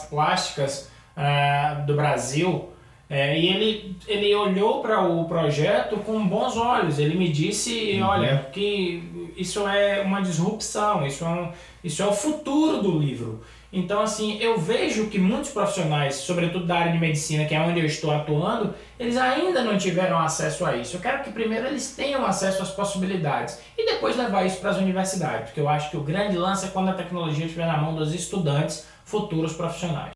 Plásticas 0.09 0.89
uh, 1.17 1.85
do 1.85 1.95
Brasil. 1.95 2.69
É, 3.09 3.39
e 3.39 3.47
ele, 3.47 3.95
ele 4.05 4.35
olhou 4.35 4.81
para 4.81 5.01
o 5.01 5.25
projeto 5.25 5.97
com 5.97 6.27
bons 6.27 6.57
olhos. 6.57 6.99
Ele 6.99 7.15
me 7.15 7.29
disse: 7.29 7.97
uhum. 7.99 8.07
olha, 8.07 8.47
que 8.51 9.31
isso 9.37 9.67
é 9.67 10.01
uma 10.01 10.21
disrupção, 10.21 11.05
isso 11.05 11.23
é 11.23 11.27
um, 11.27 11.51
isso 11.83 12.01
é 12.01 12.05
o 12.05 12.13
futuro 12.13 12.81
do 12.81 12.99
livro. 12.99 13.41
Então, 13.71 14.01
assim, 14.01 14.37
eu 14.39 14.57
vejo 14.57 15.07
que 15.07 15.19
muitos 15.19 15.51
profissionais, 15.51 16.15
sobretudo 16.15 16.65
da 16.65 16.77
área 16.77 16.91
de 16.93 16.97
medicina, 16.97 17.45
que 17.45 17.53
é 17.53 17.59
onde 17.59 17.79
eu 17.79 17.85
estou 17.85 18.11
atuando, 18.11 18.73
eles 18.97 19.17
ainda 19.17 19.61
não 19.61 19.77
tiveram 19.77 20.17
acesso 20.17 20.65
a 20.65 20.75
isso. 20.75 20.95
Eu 20.95 21.01
quero 21.01 21.21
que 21.21 21.31
primeiro 21.31 21.67
eles 21.67 21.93
tenham 21.93 22.25
acesso 22.25 22.63
às 22.63 22.71
possibilidades 22.71 23.59
e 23.77 23.85
depois 23.85 24.15
levar 24.15 24.45
isso 24.45 24.59
para 24.59 24.69
as 24.69 24.77
universidades, 24.77 25.47
porque 25.47 25.59
eu 25.59 25.67
acho 25.67 25.91
que 25.91 25.97
o 25.97 26.01
grande 26.01 26.37
lance 26.37 26.65
é 26.65 26.69
quando 26.69 26.89
a 26.89 26.93
tecnologia 26.93 27.45
estiver 27.45 27.67
na 27.67 27.77
mão 27.77 27.93
dos 27.93 28.13
estudantes, 28.13 28.87
futuros 29.03 29.53
profissionais. 29.53 30.11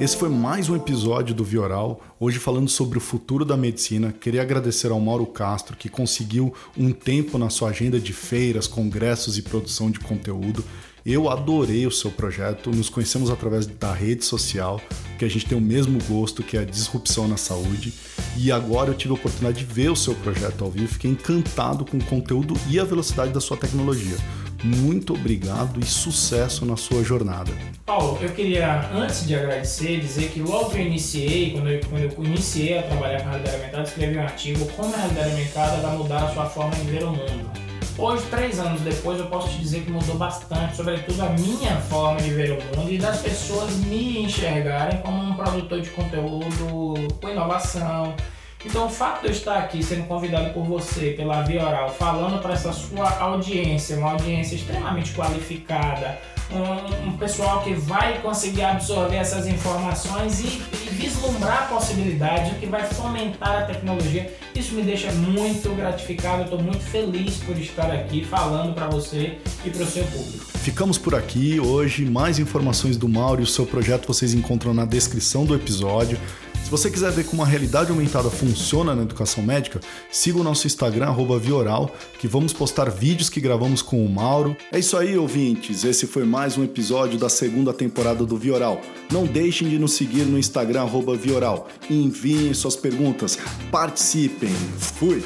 Esse 0.00 0.16
foi 0.16 0.28
mais 0.28 0.68
um 0.68 0.74
episódio 0.74 1.32
do 1.32 1.44
Vioral, 1.44 2.00
hoje 2.18 2.40
falando 2.40 2.68
sobre 2.68 2.98
o 2.98 3.00
futuro 3.00 3.44
da 3.44 3.56
medicina. 3.56 4.12
Queria 4.12 4.42
agradecer 4.42 4.90
ao 4.90 4.98
Mauro 4.98 5.24
Castro, 5.24 5.76
que 5.76 5.88
conseguiu 5.88 6.52
um 6.76 6.90
tempo 6.90 7.38
na 7.38 7.48
sua 7.48 7.68
agenda 7.68 8.00
de 8.00 8.12
feiras, 8.12 8.66
congressos 8.66 9.38
e 9.38 9.42
produção 9.42 9.92
de 9.92 10.00
conteúdo. 10.00 10.64
Eu 11.06 11.30
adorei 11.30 11.86
o 11.86 11.92
seu 11.92 12.10
projeto, 12.10 12.70
nos 12.70 12.88
conhecemos 12.88 13.30
através 13.30 13.66
da 13.66 13.92
rede 13.92 14.24
social, 14.24 14.80
que 15.16 15.24
a 15.24 15.28
gente 15.28 15.46
tem 15.46 15.56
o 15.56 15.60
mesmo 15.60 15.98
gosto, 16.08 16.42
que 16.42 16.56
é 16.56 16.60
a 16.60 16.64
disrupção 16.64 17.28
na 17.28 17.36
saúde. 17.36 17.94
E 18.36 18.50
agora 18.50 18.90
eu 18.90 18.94
tive 18.94 19.12
a 19.12 19.16
oportunidade 19.16 19.64
de 19.64 19.72
ver 19.72 19.90
o 19.90 19.96
seu 19.96 20.14
projeto 20.16 20.64
ao 20.64 20.70
vivo, 20.70 20.88
fiquei 20.88 21.10
encantado 21.10 21.84
com 21.84 21.98
o 21.98 22.04
conteúdo 22.04 22.54
e 22.68 22.80
a 22.80 22.84
velocidade 22.84 23.32
da 23.32 23.40
sua 23.40 23.56
tecnologia. 23.56 24.16
Muito 24.62 25.14
obrigado 25.14 25.80
e 25.80 25.84
sucesso 25.84 26.64
na 26.64 26.76
sua 26.76 27.02
jornada. 27.02 27.52
Paulo, 27.84 28.18
eu 28.20 28.30
queria, 28.30 28.88
antes 28.90 29.26
de 29.26 29.34
agradecer, 29.34 30.00
dizer 30.00 30.30
que 30.30 30.40
logo 30.40 30.70
que 30.70 30.78
eu 30.78 30.86
iniciei, 30.86 31.52
quando 31.52 31.68
eu, 31.68 31.80
quando 31.80 32.02
eu 32.02 32.24
iniciei 32.24 32.78
a 32.78 32.82
trabalhar 32.82 33.22
com 33.22 33.28
a 33.28 33.30
realidade 33.32 33.56
aumentada, 33.56 33.82
escrevi 33.82 34.18
um 34.18 34.22
artigo 34.22 34.66
como 34.72 34.94
a 34.94 34.96
realidade 34.96 35.30
aumentada 35.30 35.76
vai 35.78 35.96
mudar 35.96 36.24
a 36.24 36.32
sua 36.32 36.46
forma 36.46 36.74
de 36.76 36.90
ver 36.90 37.04
o 37.04 37.10
mundo. 37.10 37.64
Hoje, 37.96 38.24
três 38.28 38.58
anos 38.58 38.80
depois, 38.80 39.20
eu 39.20 39.26
posso 39.26 39.50
te 39.50 39.58
dizer 39.58 39.82
que 39.84 39.90
mudou 39.90 40.16
bastante, 40.16 40.76
sobretudo 40.76 41.20
a 41.22 41.28
minha 41.28 41.76
forma 41.82 42.20
de 42.20 42.30
ver 42.30 42.58
o 42.58 42.76
mundo 42.76 42.90
e 42.90 42.98
das 42.98 43.20
pessoas 43.20 43.72
me 43.76 44.24
enxergarem 44.24 45.00
como 45.00 45.22
um 45.22 45.34
produtor 45.34 45.80
de 45.80 45.90
conteúdo 45.90 47.08
com 47.20 47.28
inovação, 47.28 48.16
então, 48.64 48.86
o 48.86 48.90
fato 48.90 49.20
de 49.20 49.26
eu 49.28 49.32
estar 49.32 49.58
aqui 49.58 49.82
sendo 49.82 50.06
convidado 50.06 50.52
por 50.54 50.64
você, 50.64 51.10
pela 51.10 51.42
Via 51.42 51.66
Oral, 51.66 51.90
falando 51.90 52.40
para 52.40 52.54
essa 52.54 52.72
sua 52.72 53.10
audiência, 53.18 53.96
uma 53.96 54.12
audiência 54.12 54.54
extremamente 54.56 55.12
qualificada, 55.12 56.18
um, 56.50 57.08
um, 57.08 57.16
pessoal 57.16 57.62
que 57.62 57.74
vai 57.74 58.20
conseguir 58.20 58.62
absorver 58.62 59.16
essas 59.16 59.46
informações 59.46 60.40
e, 60.40 60.62
e 60.72 60.88
vislumbrar 60.90 61.68
possibilidades, 61.68 62.52
o 62.52 62.54
que 62.56 62.66
vai 62.66 62.84
fomentar 62.84 63.62
a 63.62 63.62
tecnologia, 63.62 64.34
isso 64.54 64.74
me 64.74 64.82
deixa 64.82 65.10
muito 65.12 65.74
gratificado. 65.74 66.40
Eu 66.40 66.44
estou 66.44 66.62
muito 66.62 66.84
feliz 66.84 67.36
por 67.38 67.58
estar 67.58 67.90
aqui 67.90 68.24
falando 68.24 68.74
para 68.74 68.86
você 68.86 69.38
e 69.64 69.70
para 69.70 69.82
o 69.82 69.86
seu 69.86 70.04
público. 70.04 70.44
Ficamos 70.58 70.96
por 70.96 71.14
aqui 71.14 71.60
hoje. 71.60 72.04
Mais 72.04 72.38
informações 72.38 72.96
do 72.96 73.08
Mauro 73.08 73.40
e 73.40 73.44
o 73.44 73.46
seu 73.46 73.66
projeto 73.66 74.06
vocês 74.06 74.32
encontram 74.32 74.72
na 74.72 74.84
descrição 74.84 75.44
do 75.44 75.54
episódio. 75.54 76.18
Se 76.64 76.70
você 76.70 76.90
quiser 76.90 77.12
ver 77.12 77.26
como 77.26 77.42
a 77.42 77.46
realidade 77.46 77.90
aumentada 77.90 78.30
funciona 78.30 78.94
na 78.94 79.02
educação 79.02 79.44
médica, 79.44 79.80
siga 80.10 80.38
o 80.38 80.42
nosso 80.42 80.66
Instagram, 80.66 81.14
Vioral, 81.38 81.94
que 82.18 82.26
vamos 82.26 82.54
postar 82.54 82.90
vídeos 82.90 83.28
que 83.28 83.38
gravamos 83.38 83.82
com 83.82 84.04
o 84.04 84.08
Mauro. 84.08 84.56
É 84.72 84.78
isso 84.78 84.96
aí, 84.96 85.16
ouvintes. 85.16 85.84
Esse 85.84 86.06
foi 86.06 86.24
mais 86.24 86.56
um 86.56 86.64
episódio 86.64 87.18
da 87.18 87.28
segunda 87.28 87.70
temporada 87.74 88.24
do 88.24 88.38
Vioral. 88.38 88.80
Não 89.12 89.26
deixem 89.26 89.68
de 89.68 89.78
nos 89.78 89.92
seguir 89.92 90.24
no 90.24 90.38
Instagram, 90.38 90.86
Vioral. 91.18 91.68
Enviem 91.90 92.54
suas 92.54 92.76
perguntas, 92.76 93.38
participem. 93.70 94.50
Fui! 94.78 95.22